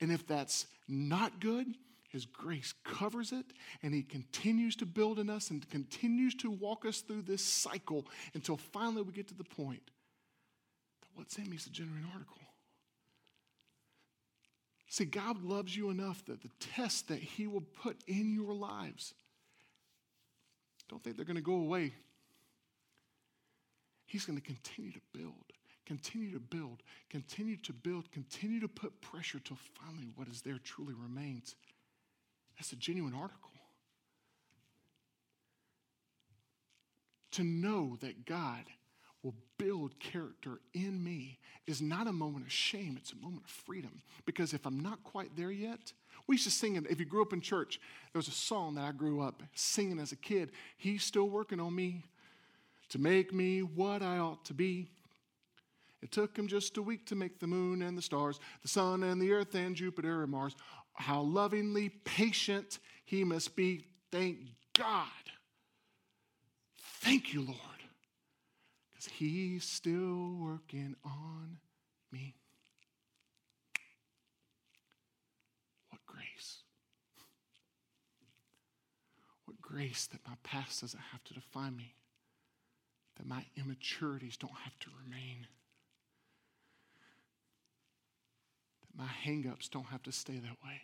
And 0.00 0.12
if 0.12 0.26
that's 0.26 0.66
not 0.88 1.40
good, 1.40 1.74
his 2.08 2.24
grace 2.24 2.72
covers 2.84 3.32
it, 3.32 3.44
and 3.82 3.92
He 3.92 4.02
continues 4.02 4.74
to 4.76 4.86
build 4.86 5.18
in 5.18 5.28
us 5.28 5.50
and 5.50 5.68
continues 5.68 6.34
to 6.36 6.50
walk 6.50 6.86
us 6.86 7.00
through 7.02 7.22
this 7.22 7.44
cycle 7.44 8.06
until 8.34 8.56
finally 8.56 9.02
we 9.02 9.12
get 9.12 9.28
to 9.28 9.34
the 9.34 9.44
point 9.44 9.90
that 11.02 11.08
what's 11.14 11.36
in 11.36 11.50
me 11.50 11.56
is 11.56 11.66
a 11.66 11.70
genuine 11.70 12.06
article. 12.12 12.38
See, 14.88 15.04
God 15.04 15.42
loves 15.42 15.76
you 15.76 15.90
enough 15.90 16.24
that 16.24 16.40
the 16.40 16.50
tests 16.58 17.02
that 17.02 17.18
He 17.18 17.46
will 17.46 17.60
put 17.82 17.98
in 18.06 18.32
your 18.32 18.54
lives, 18.54 19.12
don't 20.88 21.04
think 21.04 21.16
they're 21.16 21.26
going 21.26 21.36
to 21.36 21.42
go 21.42 21.56
away. 21.56 21.92
He's 24.06 24.24
going 24.24 24.38
to 24.38 24.44
continue 24.44 24.92
to 24.92 25.00
build, 25.12 25.47
continue 25.88 26.30
to 26.30 26.38
build, 26.38 26.82
continue 27.08 27.56
to 27.56 27.72
build, 27.72 28.12
continue 28.12 28.60
to 28.60 28.68
put 28.68 29.00
pressure 29.00 29.40
till 29.42 29.56
finally 29.80 30.06
what 30.16 30.28
is 30.28 30.42
there 30.42 30.58
truly 30.62 30.92
remains. 30.92 31.56
That's 32.58 32.72
a 32.72 32.76
genuine 32.76 33.14
article. 33.14 33.50
To 37.32 37.42
know 37.42 37.96
that 38.02 38.26
God 38.26 38.64
will 39.22 39.34
build 39.56 39.98
character 39.98 40.60
in 40.74 41.02
me 41.02 41.38
is 41.66 41.80
not 41.80 42.06
a 42.06 42.12
moment 42.12 42.44
of 42.44 42.52
shame, 42.52 42.96
it's 42.98 43.12
a 43.12 43.16
moment 43.16 43.44
of 43.44 43.50
freedom. 43.50 44.02
Because 44.26 44.52
if 44.52 44.66
I'm 44.66 44.80
not 44.80 45.02
quite 45.04 45.34
there 45.36 45.50
yet, 45.50 45.92
we 46.26 46.34
used 46.34 46.44
to 46.44 46.50
sing 46.50 46.76
it. 46.76 46.84
If 46.90 47.00
you 47.00 47.06
grew 47.06 47.22
up 47.22 47.32
in 47.32 47.40
church, 47.40 47.80
there 48.12 48.18
was 48.18 48.28
a 48.28 48.32
song 48.32 48.74
that 48.74 48.84
I 48.84 48.92
grew 48.92 49.22
up 49.22 49.42
singing 49.54 49.98
as 49.98 50.12
a 50.12 50.16
kid. 50.16 50.50
He's 50.76 51.02
still 51.02 51.30
working 51.30 51.60
on 51.60 51.74
me 51.74 52.04
to 52.90 52.98
make 52.98 53.32
me 53.32 53.62
what 53.62 54.02
I 54.02 54.18
ought 54.18 54.44
to 54.46 54.54
be. 54.54 54.90
It 56.00 56.12
took 56.12 56.36
him 56.36 56.46
just 56.46 56.76
a 56.76 56.82
week 56.82 57.06
to 57.06 57.16
make 57.16 57.40
the 57.40 57.46
moon 57.46 57.82
and 57.82 57.98
the 57.98 58.02
stars, 58.02 58.38
the 58.62 58.68
sun 58.68 59.02
and 59.02 59.20
the 59.20 59.32
earth 59.32 59.54
and 59.54 59.74
Jupiter 59.74 60.22
and 60.22 60.30
Mars 60.30 60.54
how 60.98 61.20
lovingly 61.20 61.90
patient 61.90 62.80
he 63.04 63.22
must 63.22 63.54
be. 63.54 63.84
Thank 64.10 64.38
God. 64.76 65.06
Thank 67.00 67.32
you, 67.32 67.42
Lord. 67.42 67.58
Because 68.90 69.06
he's 69.06 69.64
still 69.64 70.34
working 70.40 70.96
on 71.04 71.58
me. 72.10 72.34
What 75.90 76.00
grace. 76.04 76.62
What 79.44 79.60
grace 79.62 80.08
that 80.08 80.20
my 80.26 80.34
past 80.42 80.80
doesn't 80.80 81.00
have 81.12 81.22
to 81.24 81.34
define 81.34 81.76
me, 81.76 81.94
that 83.16 83.26
my 83.26 83.44
immaturities 83.56 84.36
don't 84.36 84.52
have 84.64 84.76
to 84.80 84.88
remain. 85.04 85.46
My 88.98 89.06
hangups 89.24 89.70
don't 89.70 89.86
have 89.86 90.02
to 90.02 90.12
stay 90.12 90.38
that 90.38 90.56
way. 90.64 90.82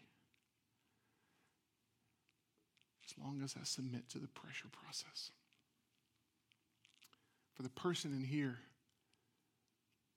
As 3.04 3.18
long 3.22 3.42
as 3.42 3.56
I 3.60 3.64
submit 3.64 4.08
to 4.10 4.18
the 4.18 4.28
pressure 4.28 4.68
process. 4.70 5.32
For 7.56 7.64
the 7.64 7.70
person 7.70 8.12
in 8.12 8.24
here, 8.24 8.58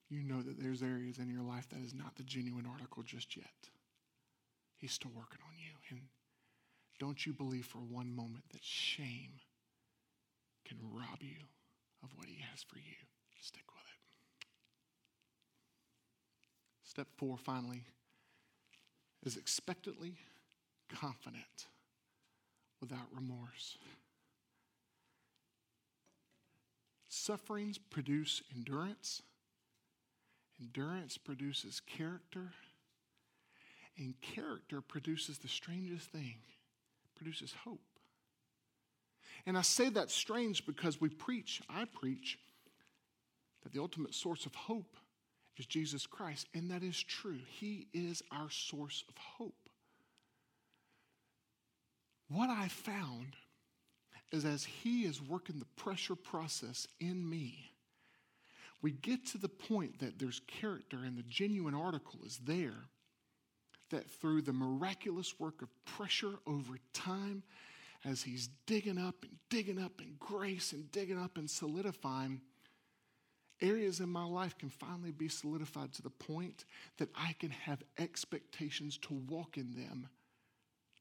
you 0.10 0.22
know 0.22 0.42
that 0.42 0.62
there's 0.62 0.84
areas 0.84 1.18
in 1.18 1.30
your 1.30 1.42
life 1.42 1.68
that 1.70 1.82
is 1.84 1.94
not 1.94 2.16
the 2.16 2.24
genuine 2.24 2.68
article 2.72 3.04
just 3.04 3.36
yet. 3.36 3.70
He's 4.78 4.94
still 4.94 5.12
working 5.16 5.40
on 5.46 5.58
you. 5.58 5.74
And 5.90 6.02
don't 7.00 7.26
you 7.26 7.34
believe 7.34 7.66
for 7.66 7.80
one 7.80 8.16
moment 8.16 8.44
that 8.52 8.64
shame 8.64 9.42
can 10.66 10.78
rob 10.94 11.22
you 11.22 11.46
of 12.04 12.10
what 12.16 12.28
he 12.28 12.38
has 12.52 12.64
for 12.64 12.78
you. 12.78 12.96
Stick 13.42 13.64
with 13.68 13.84
it. 13.84 13.98
Step 16.98 17.10
four, 17.16 17.38
finally, 17.38 17.84
is 19.24 19.38
expectantly 19.38 20.16
confident 20.90 21.68
without 22.82 23.06
remorse. 23.14 23.78
Sufferings 27.08 27.78
produce 27.78 28.42
endurance, 28.56 29.22
endurance 30.60 31.20
produces 31.20 31.82
character, 31.82 32.50
and 34.00 34.20
character 34.20 34.82
produces 34.82 35.38
the 35.38 35.48
strangest 35.48 36.08
thing 36.08 36.38
produces 37.16 37.54
hope. 37.64 38.00
And 39.46 39.56
I 39.56 39.62
say 39.62 39.90
that 39.90 40.10
strange 40.10 40.66
because 40.66 41.00
we 41.00 41.10
preach, 41.10 41.62
I 41.70 41.86
preach, 41.86 42.40
that 43.62 43.72
the 43.72 43.82
ultimate 43.82 44.16
source 44.16 44.48
of 44.48 44.56
hope 44.56 44.98
is 45.58 45.66
Jesus 45.66 46.06
Christ. 46.06 46.48
And 46.54 46.70
that 46.72 46.84
is 46.84 47.02
true. 47.02 47.40
He 47.48 47.88
is 47.94 48.22
our 48.32 48.50
source 48.50 49.04
of 49.10 49.16
hope. 49.18 49.70
What 52.30 52.50
I 52.50 52.68
found 52.68 53.36
is 54.32 54.46
as 54.46 54.66
He 54.66 55.04
is 55.04 55.22
working 55.22 55.60
the 55.60 55.82
pressure 55.82 56.16
process 56.16 56.88
in 57.00 57.28
me, 57.28 57.72
we 58.82 58.92
get 58.92 59.26
to 59.28 59.38
the 59.38 59.50
point 59.50 60.00
that 60.00 60.20
there's 60.20 60.42
character 60.48 60.98
and 61.04 61.18
the 61.18 61.24
genuine 61.24 61.74
article 61.74 62.20
is 62.26 62.40
there. 62.44 62.86
That 63.90 64.10
through 64.10 64.42
the 64.42 64.54
miraculous 64.54 65.40
work 65.40 65.62
of 65.62 65.70
pressure 65.86 66.34
over 66.46 66.78
time, 66.94 67.44
as 68.04 68.22
He's 68.22 68.50
digging 68.66 68.98
up 68.98 69.16
and 69.24 69.38
digging 69.50 69.80
up 69.82 70.02
in 70.02 70.16
grace 70.20 70.74
and 70.74 70.92
digging 70.92 71.18
up 71.18 71.38
and 71.38 71.50
solidifying, 71.50 72.42
areas 73.62 74.00
in 74.00 74.10
my 74.10 74.24
life 74.26 74.58
can 74.58 74.70
finally 74.70 75.12
be 75.12 75.28
solidified 75.28 75.94
to 75.94 76.02
the 76.02 76.10
point 76.10 76.66
that 76.98 77.10
I 77.16 77.34
can 77.40 77.50
have 77.50 77.84
expectations 77.98 78.98
to 79.00 79.14
walk 79.14 79.58
in 79.58 79.74
them 79.74 80.08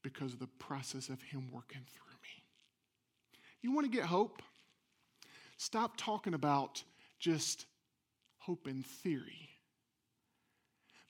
because 0.02 0.32
of 0.32 0.38
the 0.38 0.46
process 0.46 1.08
of 1.08 1.20
Him 1.22 1.48
working 1.52 1.82
through 1.92 2.14
me. 2.22 2.44
You 3.62 3.72
want 3.72 3.90
to 3.90 3.96
get 3.96 4.06
hope? 4.06 4.42
Stop 5.56 5.96
talking 5.96 6.34
about 6.34 6.82
just 7.18 7.66
hope 8.38 8.68
in 8.68 8.82
theory, 8.82 9.48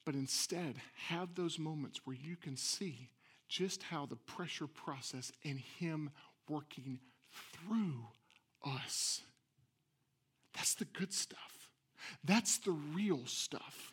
but 0.04 0.14
instead 0.14 0.76
have 1.08 1.34
those 1.34 1.58
moments 1.58 2.00
where 2.04 2.16
you 2.16 2.36
can 2.36 2.56
see 2.56 3.10
just 3.48 3.82
how 3.82 4.06
the 4.06 4.16
pressure 4.16 4.66
process 4.66 5.32
and 5.44 5.58
Him 5.58 6.10
working 6.48 7.00
through 7.32 8.06
us. 8.64 9.20
That's 10.56 10.74
the 10.74 10.86
good 10.86 11.12
stuff. 11.12 11.68
That's 12.24 12.58
the 12.58 12.72
real 12.72 13.20
stuff. 13.26 13.92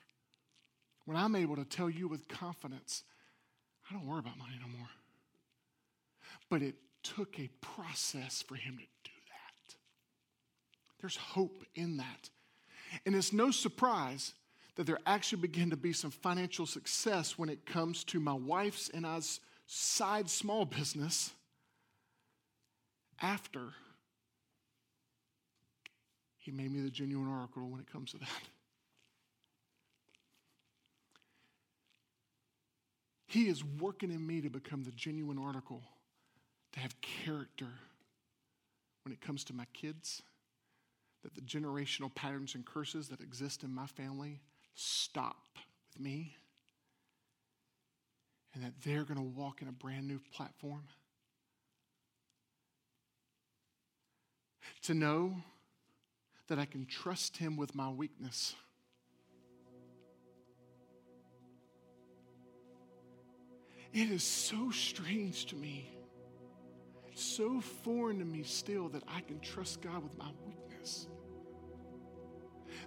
When 1.05 1.18
I'm 1.18 1.36
able 1.36 1.57
to 1.57 1.66
tell 1.66 1.89
you 1.89 2.07
with 2.07 2.28
confidence, 2.28 3.03
I 3.89 3.93
don't 3.93 4.07
worry 4.07 4.20
about 4.20 4.38
money 4.38 4.53
no 4.59 4.78
more. 4.78 4.88
But 6.49 6.61
it 6.61 6.76
took 7.03 7.38
a 7.38 7.49
process 7.59 8.41
for 8.41 8.55
him 8.55 8.78
to 8.78 8.84
do 9.03 9.11
that. 9.28 9.76
There's 11.01 11.18
hope 11.18 11.66
in 11.76 11.97
that. 11.97 12.30
And 13.05 13.14
it's 13.14 13.34
no 13.34 13.51
surprise 13.51 14.34
that 14.76 14.88
there 14.88 14.99
actually 15.05 15.41
began 15.41 15.70
to 15.72 15.78
be 15.78 15.91
some 15.91 16.11
financial 16.11 16.66
success 16.66 17.38
when 17.38 17.49
it 17.49 17.66
comes 17.66 18.03
to 18.05 18.20
my 18.20 18.34
wife's 18.34 18.89
and 18.89 19.05
I's 19.05 19.41
side 19.68 20.30
small 20.30 20.66
business 20.66 21.32
after 23.22 23.74
he 26.43 26.51
made 26.51 26.71
me 26.71 26.81
the 26.81 26.89
genuine 26.89 27.27
oracle 27.27 27.69
when 27.69 27.79
it 27.79 27.89
comes 27.89 28.11
to 28.11 28.17
that. 28.17 28.27
He 33.27 33.47
is 33.47 33.63
working 33.63 34.11
in 34.11 34.27
me 34.27 34.41
to 34.41 34.49
become 34.49 34.83
the 34.83 34.91
genuine 34.91 35.39
article, 35.39 35.81
to 36.73 36.79
have 36.81 36.99
character 37.01 37.69
when 39.03 39.13
it 39.13 39.21
comes 39.21 39.45
to 39.45 39.53
my 39.53 39.65
kids, 39.73 40.21
that 41.23 41.33
the 41.33 41.41
generational 41.41 42.13
patterns 42.13 42.55
and 42.55 42.65
curses 42.65 43.07
that 43.07 43.21
exist 43.21 43.63
in 43.63 43.73
my 43.73 43.87
family 43.87 44.41
stop 44.75 45.57
with 45.93 46.03
me, 46.03 46.35
and 48.53 48.63
that 48.65 48.73
they're 48.83 49.03
going 49.03 49.17
to 49.17 49.23
walk 49.23 49.61
in 49.61 49.69
a 49.69 49.71
brand 49.71 50.07
new 50.07 50.19
platform. 50.35 50.83
To 54.83 54.93
know 54.93 55.37
that 56.47 56.59
I 56.59 56.65
can 56.65 56.85
trust 56.85 57.37
Him 57.37 57.57
with 57.57 57.73
my 57.75 57.89
weakness. 57.89 58.55
It 63.93 64.09
is 64.09 64.23
so 64.23 64.71
strange 64.71 65.45
to 65.45 65.55
me, 65.55 65.91
so 67.13 67.61
foreign 67.61 68.17
to 68.19 68.25
me 68.25 68.41
still, 68.41 68.89
that 68.89 69.03
I 69.07 69.21
can 69.21 69.39
trust 69.39 69.81
God 69.81 70.01
with 70.03 70.17
my 70.17 70.31
weakness, 70.45 71.07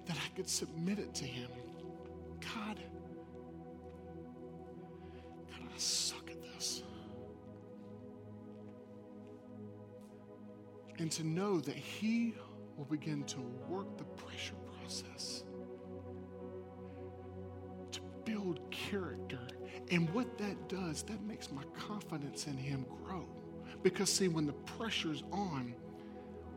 that 0.06 0.16
I 0.16 0.36
could 0.36 0.48
submit 0.48 0.98
it 0.98 1.14
to 1.14 1.24
Him. 1.24 1.48
God, 2.40 2.80
God, 5.50 5.62
I 5.62 5.78
suck 5.78 6.28
at 6.28 6.42
this. 6.42 6.82
And 10.98 11.12
to 11.12 11.24
know 11.24 11.60
that 11.60 11.76
He 11.76 12.34
will 12.76 12.84
begin 12.84 13.24
to 13.24 13.40
work 13.68 13.96
the 13.96 14.04
pressure 14.04 14.54
process 14.78 15.44
to 17.92 18.00
build 18.24 18.60
character. 18.70 19.40
And 19.90 20.12
what 20.12 20.36
that 20.38 20.68
does, 20.68 21.02
that 21.04 21.22
makes 21.22 21.50
my 21.50 21.62
confidence 21.78 22.46
in 22.46 22.56
Him 22.56 22.84
grow. 23.04 23.24
Because, 23.82 24.12
see, 24.12 24.28
when 24.28 24.46
the 24.46 24.52
pressure's 24.52 25.22
on, 25.32 25.74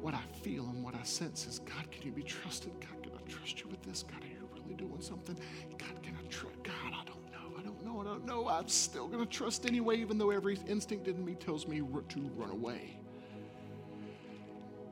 what 0.01 0.13
I 0.13 0.21
feel 0.41 0.63
and 0.65 0.83
what 0.83 0.95
I 0.95 1.03
sense 1.03 1.45
is 1.45 1.59
God, 1.59 1.91
can 1.91 2.03
you 2.03 2.11
be 2.11 2.23
trusted? 2.23 2.71
God, 2.79 3.03
can 3.03 3.11
I 3.13 3.29
trust 3.29 3.59
you 3.61 3.67
with 3.67 3.81
this? 3.83 4.03
God, 4.03 4.23
are 4.23 4.27
you 4.27 4.49
really 4.53 4.75
doing 4.75 5.01
something? 5.01 5.37
God, 5.77 6.01
can 6.01 6.17
I 6.17 6.27
trust? 6.29 6.63
God, 6.63 6.93
I 6.93 7.03
don't 7.05 7.31
know. 7.31 7.57
I 7.57 7.61
don't 7.61 7.85
know. 7.85 7.99
I 7.99 8.03
don't 8.03 8.25
know. 8.25 8.47
I'm 8.47 8.67
still 8.67 9.07
going 9.07 9.19
to 9.19 9.29
trust 9.29 9.65
anyway, 9.65 9.97
even 9.97 10.17
though 10.17 10.31
every 10.31 10.57
instinct 10.67 11.07
in 11.07 11.23
me 11.23 11.35
tells 11.35 11.67
me 11.67 11.79
to 11.79 12.31
run 12.35 12.49
away. 12.49 12.97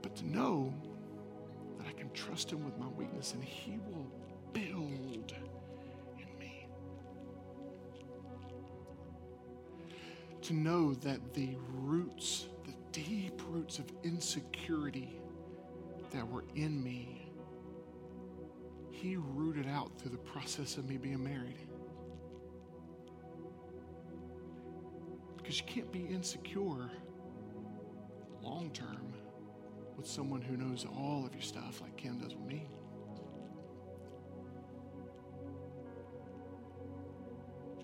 But 0.01 0.15
to 0.17 0.27
know 0.27 0.73
trust 2.17 2.51
Him 2.51 2.65
with 2.65 2.77
my 2.77 2.87
weakness, 2.87 3.33
and 3.33 3.43
He 3.43 3.79
will 3.87 4.11
build 4.53 5.33
in 6.17 6.39
me. 6.39 6.67
To 10.41 10.53
know 10.53 10.93
that 10.95 11.33
the 11.33 11.55
roots, 11.69 12.47
the 12.65 12.73
deep 12.91 13.41
roots 13.49 13.79
of 13.79 13.85
insecurity 14.03 15.21
that 16.11 16.27
were 16.27 16.45
in 16.55 16.83
me, 16.83 17.31
He 18.89 19.15
rooted 19.15 19.67
out 19.67 19.91
through 19.99 20.11
the 20.11 20.17
process 20.17 20.77
of 20.77 20.89
me 20.89 20.97
being 20.97 21.23
married. 21.23 21.67
Because 25.37 25.59
you 25.59 25.65
can't 25.65 25.91
be 25.91 26.05
insecure 26.05 26.89
long 28.41 28.71
term 28.71 29.13
with 29.97 30.07
someone 30.07 30.41
who 30.41 30.55
knows 30.55 30.85
all 30.95 31.25
of 31.25 31.33
your 31.33 31.41
stuff 31.41 31.81
like 31.81 31.97
Kim 31.97 32.19
does 32.19 32.35
with 32.35 32.45
me. 32.45 32.67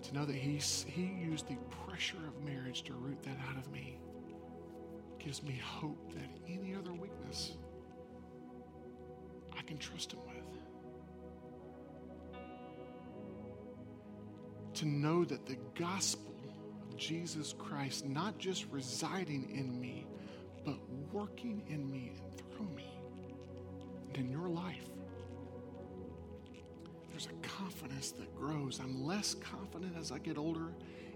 To 0.04 0.14
know 0.14 0.24
that 0.24 0.36
he, 0.36 0.58
he 0.86 1.02
used 1.02 1.48
the 1.48 1.56
pressure 1.86 2.18
of 2.28 2.44
marriage 2.44 2.82
to 2.84 2.92
root 2.92 3.22
that 3.24 3.36
out 3.50 3.56
of 3.56 3.70
me 3.72 3.98
gives 5.18 5.42
me 5.42 5.58
hope 5.64 6.12
that 6.12 6.28
any 6.46 6.74
other 6.74 6.92
weakness 6.92 7.56
I 9.56 9.62
can 9.62 9.78
trust 9.78 10.12
him 10.12 10.20
with. 10.26 10.44
To 14.74 14.86
know 14.86 15.24
that 15.24 15.46
the 15.46 15.56
gospel 15.74 16.34
of 16.82 16.96
Jesus 16.96 17.54
Christ, 17.58 18.04
not 18.04 18.38
just 18.38 18.66
residing 18.70 19.50
in 19.56 19.80
me, 19.80 20.06
but 20.64 20.76
working 21.12 21.62
in 21.68 21.90
me 21.90 22.12
and 22.16 22.50
through 22.50 22.74
me 22.74 22.98
and 24.08 24.16
in 24.16 24.30
your 24.30 24.48
life. 24.48 24.88
There's 27.10 27.26
a 27.26 27.46
confidence 27.46 28.10
that 28.12 28.34
grows. 28.34 28.80
I'm 28.82 29.04
less 29.04 29.34
confident 29.34 29.94
as 29.98 30.10
I 30.10 30.18
get 30.18 30.36
older 30.36 30.72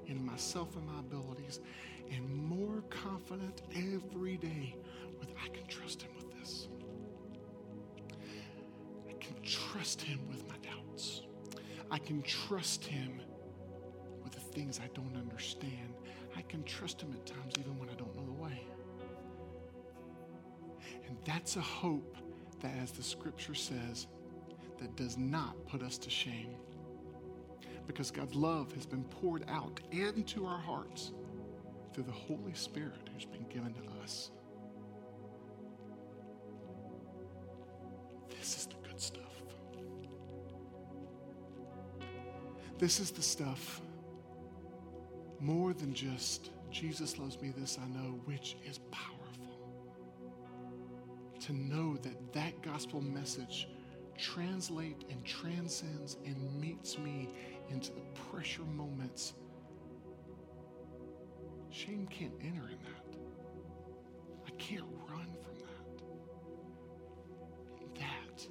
in 0.06 0.24
myself 0.24 0.76
and 0.76 0.86
my 0.86 1.00
abilities, 1.00 1.60
and 2.10 2.28
more 2.30 2.82
confident 2.88 3.62
every 3.74 4.36
day 4.36 4.74
with 5.18 5.28
I 5.42 5.48
can 5.48 5.66
trust 5.66 6.02
Him 6.02 6.10
with 6.16 6.38
this. 6.38 6.68
I 9.08 9.12
can 9.14 9.34
trust 9.42 10.00
Him 10.00 10.20
with 10.28 10.48
my 10.48 10.54
doubts. 10.58 11.22
I 11.90 11.98
can 11.98 12.22
trust 12.22 12.84
Him 12.84 13.20
with 14.22 14.32
the 14.32 14.40
things 14.40 14.80
I 14.82 14.88
don't 14.94 15.16
understand. 15.16 15.94
I 16.36 16.42
can 16.42 16.62
trust 16.62 17.02
Him 17.02 17.12
at 17.12 17.26
times 17.26 17.54
even 17.58 17.78
when 17.78 17.90
I 17.90 17.94
don't 17.94 18.14
know 18.14 18.24
the 18.24 18.40
way. 18.42 18.62
And 21.08 21.16
that's 21.24 21.56
a 21.56 21.60
hope 21.60 22.16
that, 22.60 22.72
as 22.82 22.92
the 22.92 23.02
scripture 23.02 23.54
says, 23.54 24.06
that 24.78 24.94
does 24.96 25.16
not 25.16 25.54
put 25.66 25.82
us 25.82 25.98
to 25.98 26.10
shame. 26.10 26.54
Because 27.86 28.10
God's 28.10 28.34
love 28.34 28.72
has 28.72 28.86
been 28.86 29.04
poured 29.04 29.44
out 29.48 29.80
into 29.90 30.44
our 30.46 30.58
hearts 30.58 31.12
through 31.92 32.04
the 32.04 32.12
Holy 32.12 32.52
Spirit 32.54 33.08
who's 33.12 33.24
been 33.24 33.46
given 33.48 33.74
to 33.74 34.02
us. 34.02 34.30
This 38.38 38.56
is 38.58 38.66
the 38.66 38.76
good 38.88 39.00
stuff. 39.00 39.22
This 42.78 43.00
is 43.00 43.10
the 43.10 43.22
stuff 43.22 43.80
more 45.40 45.72
than 45.72 45.94
just 45.94 46.50
Jesus 46.70 47.18
loves 47.18 47.40
me, 47.40 47.52
this 47.56 47.78
I 47.82 47.88
know, 47.88 48.20
which 48.24 48.56
is 48.64 48.78
powerful. 48.90 49.17
To 51.48 51.54
know 51.54 51.96
that 52.02 52.32
that 52.34 52.60
gospel 52.60 53.00
message 53.00 53.68
translates 54.18 55.06
and 55.10 55.24
transcends 55.24 56.18
and 56.26 56.60
meets 56.60 56.98
me 56.98 57.30
into 57.70 57.90
the 57.94 58.02
pressure 58.30 58.64
moments. 58.76 59.32
Shame 61.70 62.06
can't 62.10 62.34
enter 62.42 62.68
in 62.68 62.76
that. 62.82 63.16
I 64.46 64.50
can't 64.58 64.84
run 65.08 65.28
from 65.42 65.54
that. 65.60 66.02
That 67.98 68.46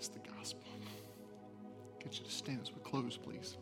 is 0.00 0.08
the 0.08 0.20
gospel. 0.20 0.70
Get 2.02 2.18
you 2.18 2.24
to 2.24 2.30
stand 2.30 2.60
as 2.62 2.72
we 2.72 2.80
close, 2.80 3.18
please. 3.18 3.58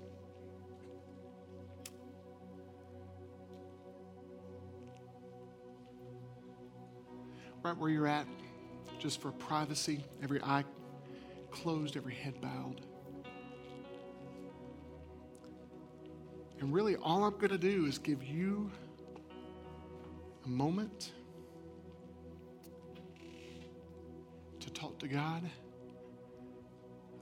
Right 7.64 7.76
where 7.78 7.88
you're 7.88 8.06
at, 8.06 8.26
just 8.98 9.22
for 9.22 9.32
privacy, 9.32 10.04
every 10.22 10.40
eye 10.42 10.62
closed, 11.50 11.96
every 11.96 12.12
head 12.14 12.38
bowed. 12.42 12.82
And 16.60 16.72
really, 16.72 16.96
all 16.96 17.24
I'm 17.24 17.32
going 17.32 17.48
to 17.48 17.58
do 17.58 17.86
is 17.86 17.96
give 17.96 18.22
you 18.22 18.70
a 20.44 20.48
moment 20.48 21.12
to 24.60 24.70
talk 24.70 24.98
to 24.98 25.08
God 25.08 25.42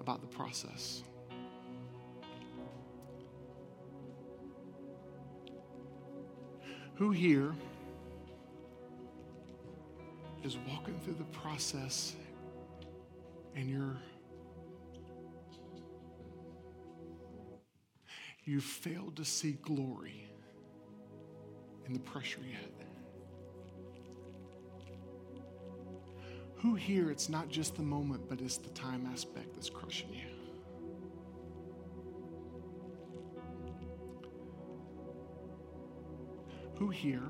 about 0.01 0.21
the 0.21 0.27
process. 0.27 1.05
Who 6.97 7.13
here? 7.13 7.55
Is 10.45 10.57
walking 10.69 10.99
through 11.01 11.15
the 11.15 11.25
process 11.25 12.15
and 13.55 13.71
you're 13.71 13.97
you've 18.45 18.65
failed 18.65 19.17
to 19.17 19.25
see 19.25 19.53
glory 19.63 20.29
in 21.87 21.93
the 21.93 22.01
pressure 22.01 22.41
yet. 22.51 22.71
Who 26.57 26.75
here, 26.77 27.11
it's 27.11 27.29
not 27.29 27.49
just 27.49 27.75
the 27.75 27.83
moment, 27.83 28.29
but 28.29 28.41
it's 28.41 28.57
the 28.57 28.71
time 28.71 29.09
aspect 29.13 29.55
that's 29.55 29.69
crushing 29.69 30.11
you? 30.15 30.27
Who 36.77 36.89
here 36.89 37.23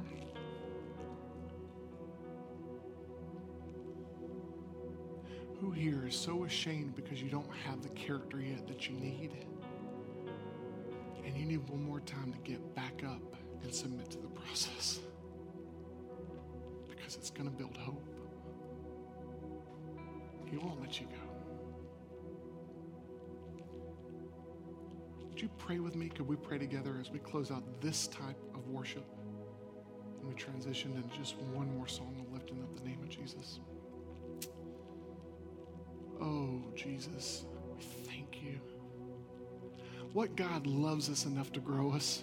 Who 5.72 5.80
here 5.80 6.06
is 6.06 6.14
so 6.14 6.44
ashamed 6.44 6.94
because 6.94 7.22
you 7.22 7.30
don't 7.30 7.50
have 7.64 7.82
the 7.82 7.88
character 7.90 8.40
yet 8.40 8.66
that 8.68 8.88
you 8.88 8.94
need? 8.94 9.46
And 11.24 11.36
you 11.36 11.46
need 11.46 11.68
one 11.68 11.82
more 11.82 12.00
time 12.00 12.32
to 12.32 12.38
get 12.40 12.74
back 12.74 13.02
up 13.06 13.36
and 13.62 13.74
submit 13.74 14.10
to 14.10 14.18
the 14.18 14.28
process. 14.28 15.00
Because 16.90 17.16
it's 17.16 17.30
going 17.30 17.50
to 17.50 17.56
build 17.56 17.76
hope. 17.76 18.04
He 20.50 20.58
won't 20.58 20.80
let 20.80 21.00
you 21.00 21.06
go. 21.06 21.12
Would 25.30 25.40
you 25.40 25.48
pray 25.56 25.78
with 25.78 25.96
me? 25.96 26.10
Could 26.10 26.28
we 26.28 26.36
pray 26.36 26.58
together 26.58 26.98
as 27.00 27.10
we 27.10 27.18
close 27.18 27.50
out 27.50 27.62
this 27.80 28.08
type 28.08 28.36
of 28.54 28.68
worship? 28.68 29.06
And 30.20 30.28
we 30.28 30.34
transition 30.34 30.92
into 30.96 31.16
just 31.16 31.38
one 31.54 31.74
more 31.78 31.88
song 31.88 32.14
of 32.20 32.30
lifting 32.30 32.62
up 32.62 32.76
the 32.76 32.84
name 32.84 33.00
of 33.02 33.08
Jesus. 33.08 33.60
Oh, 36.22 36.62
Jesus, 36.76 37.44
we 37.74 37.82
thank 37.82 38.42
you. 38.42 38.60
What 40.12 40.36
God 40.36 40.68
loves 40.68 41.10
us 41.10 41.26
enough 41.26 41.50
to 41.52 41.60
grow 41.60 41.90
us? 41.90 42.22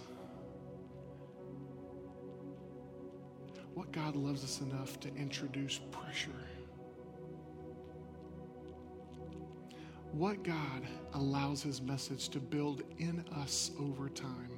What 3.74 3.92
God 3.92 4.16
loves 4.16 4.42
us 4.44 4.62
enough 4.62 5.02
to 5.02 5.10
introduce 5.16 5.82
pressure? 5.92 6.32
What 10.14 10.44
God 10.44 10.88
allows 11.14 11.62
His 11.62 11.82
message 11.82 12.30
to 12.30 12.40
build 12.40 12.84
in 13.00 13.26
us 13.36 13.72
over 13.80 14.08
time 14.08 14.52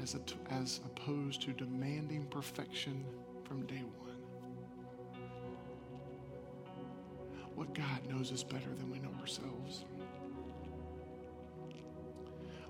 as, 0.00 0.16
as 0.50 0.80
opposed 0.86 1.42
to 1.42 1.52
demanding 1.52 2.26
perfection 2.26 3.04
from 3.42 3.66
day 3.66 3.82
one? 3.98 4.07
What 7.58 7.74
God 7.74 8.06
knows 8.08 8.30
us 8.30 8.44
better 8.44 8.72
than 8.76 8.88
we 8.88 9.00
know 9.00 9.10
ourselves. 9.20 9.84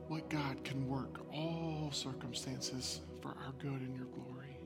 What 0.07 0.31
God 0.31 0.65
can 0.65 0.89
work 0.89 1.21
all 1.31 1.91
circumstances 1.93 3.03
for 3.21 3.29
our 3.29 3.53
good 3.59 3.83
and 3.83 3.95
your 3.95 4.07
glory. 4.07 4.57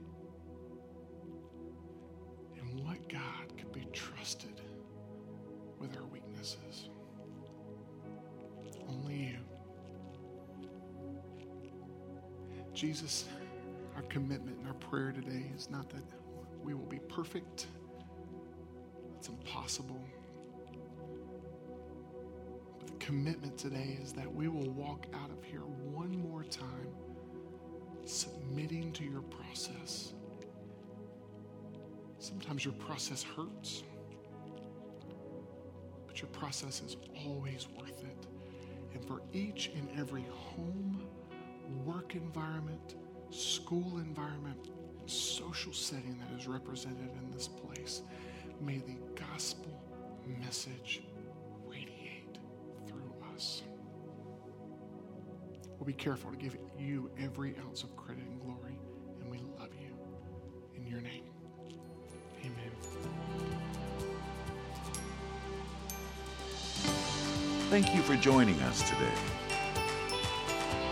And 2.56 2.86
what 2.86 3.08
God 3.08 3.56
can 3.56 3.66
be 3.72 3.84
trusted 3.92 4.60
with 5.80 5.96
our 5.96 6.06
weaknesses. 6.06 6.88
Only 8.88 9.14
you. 9.14 9.38
Jesus, 12.72 13.24
our 13.96 14.02
commitment 14.02 14.56
and 14.58 14.68
our 14.68 14.74
prayer 14.74 15.10
today 15.10 15.50
is 15.56 15.68
not 15.68 15.90
that 15.90 16.04
we 16.62 16.74
will 16.74 16.86
be 16.86 17.00
perfect 17.08 17.66
it's 19.22 19.28
impossible. 19.28 20.00
But 22.80 22.88
the 22.88 22.94
commitment 22.94 23.56
today 23.56 23.96
is 24.02 24.12
that 24.14 24.34
we 24.34 24.48
will 24.48 24.68
walk 24.70 25.06
out 25.14 25.30
of 25.30 25.44
here 25.44 25.60
one 25.60 26.10
more 26.28 26.42
time 26.42 26.88
submitting 28.04 28.90
to 28.94 29.04
your 29.04 29.22
process. 29.22 30.14
Sometimes 32.18 32.64
your 32.64 32.74
process 32.74 33.22
hurts, 33.22 33.84
but 36.08 36.20
your 36.20 36.30
process 36.30 36.82
is 36.84 36.96
always 37.24 37.68
worth 37.78 38.02
it. 38.02 38.26
And 38.92 39.04
for 39.04 39.22
each 39.32 39.70
and 39.76 39.88
every 39.96 40.24
home, 40.32 41.00
work 41.84 42.16
environment, 42.16 42.96
school 43.30 43.98
environment, 43.98 44.70
social 45.06 45.72
setting 45.72 46.18
that 46.18 46.36
is 46.36 46.48
represented 46.48 47.10
in 47.22 47.30
this 47.30 47.46
place, 47.46 48.02
may 48.62 48.78
the 48.78 48.96
gospel 49.20 49.82
message 50.40 51.02
radiate 51.66 52.38
through 52.86 53.12
us. 53.34 53.62
We'll 55.78 55.86
be 55.86 55.92
careful 55.92 56.30
to 56.30 56.36
give 56.36 56.56
you 56.78 57.10
every 57.18 57.56
ounce 57.66 57.82
of 57.82 57.96
credit 57.96 58.24
and 58.24 58.40
glory, 58.40 58.78
and 59.20 59.28
we 59.28 59.38
love 59.58 59.70
you. 59.80 59.96
In 60.76 60.86
your 60.86 61.00
name, 61.00 61.24
amen. 62.40 62.70
Thank 67.68 67.94
you 67.94 68.02
for 68.02 68.14
joining 68.16 68.60
us 68.62 68.88
today. 68.88 69.14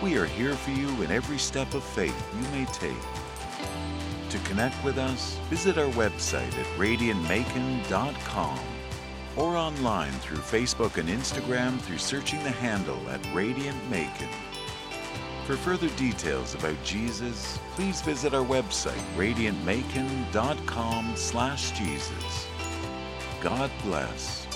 We 0.03 0.16
are 0.16 0.27
here 0.27 0.55
for 0.55 0.71
you 0.71 0.89
in 1.03 1.12
every 1.12 1.39
step 1.39 1.73
of 1.75 1.85
faith 1.85 2.35
you 2.35 2.49
may 2.59 2.64
take 2.73 2.97
to 4.31 4.39
connect 4.41 4.83
with 4.85 4.99
us, 4.99 5.37
visit 5.49 5.76
our 5.78 5.91
website 5.91 6.57
at 6.59 6.66
radiantmacon.com 6.78 8.59
or 9.37 9.57
online 9.57 10.12
through 10.12 10.39
Facebook 10.39 10.97
and 10.97 11.09
Instagram 11.09 11.81
through 11.81 11.99
searching 11.99 12.43
the 12.43 12.51
handle 12.51 13.01
at 13.11 13.20
Radiant 13.35 13.78
Macon. 13.91 14.28
For 15.47 15.57
further 15.57 15.89
details 15.91 16.55
about 16.55 16.83
Jesus, 16.85 17.59
please 17.72 18.01
visit 18.03 18.35
our 18.35 18.45
website, 18.45 19.03
radiantmacon.com 19.16 21.12
slash 21.16 21.70
Jesus. 21.72 22.47
God 23.41 23.70
bless. 23.83 24.47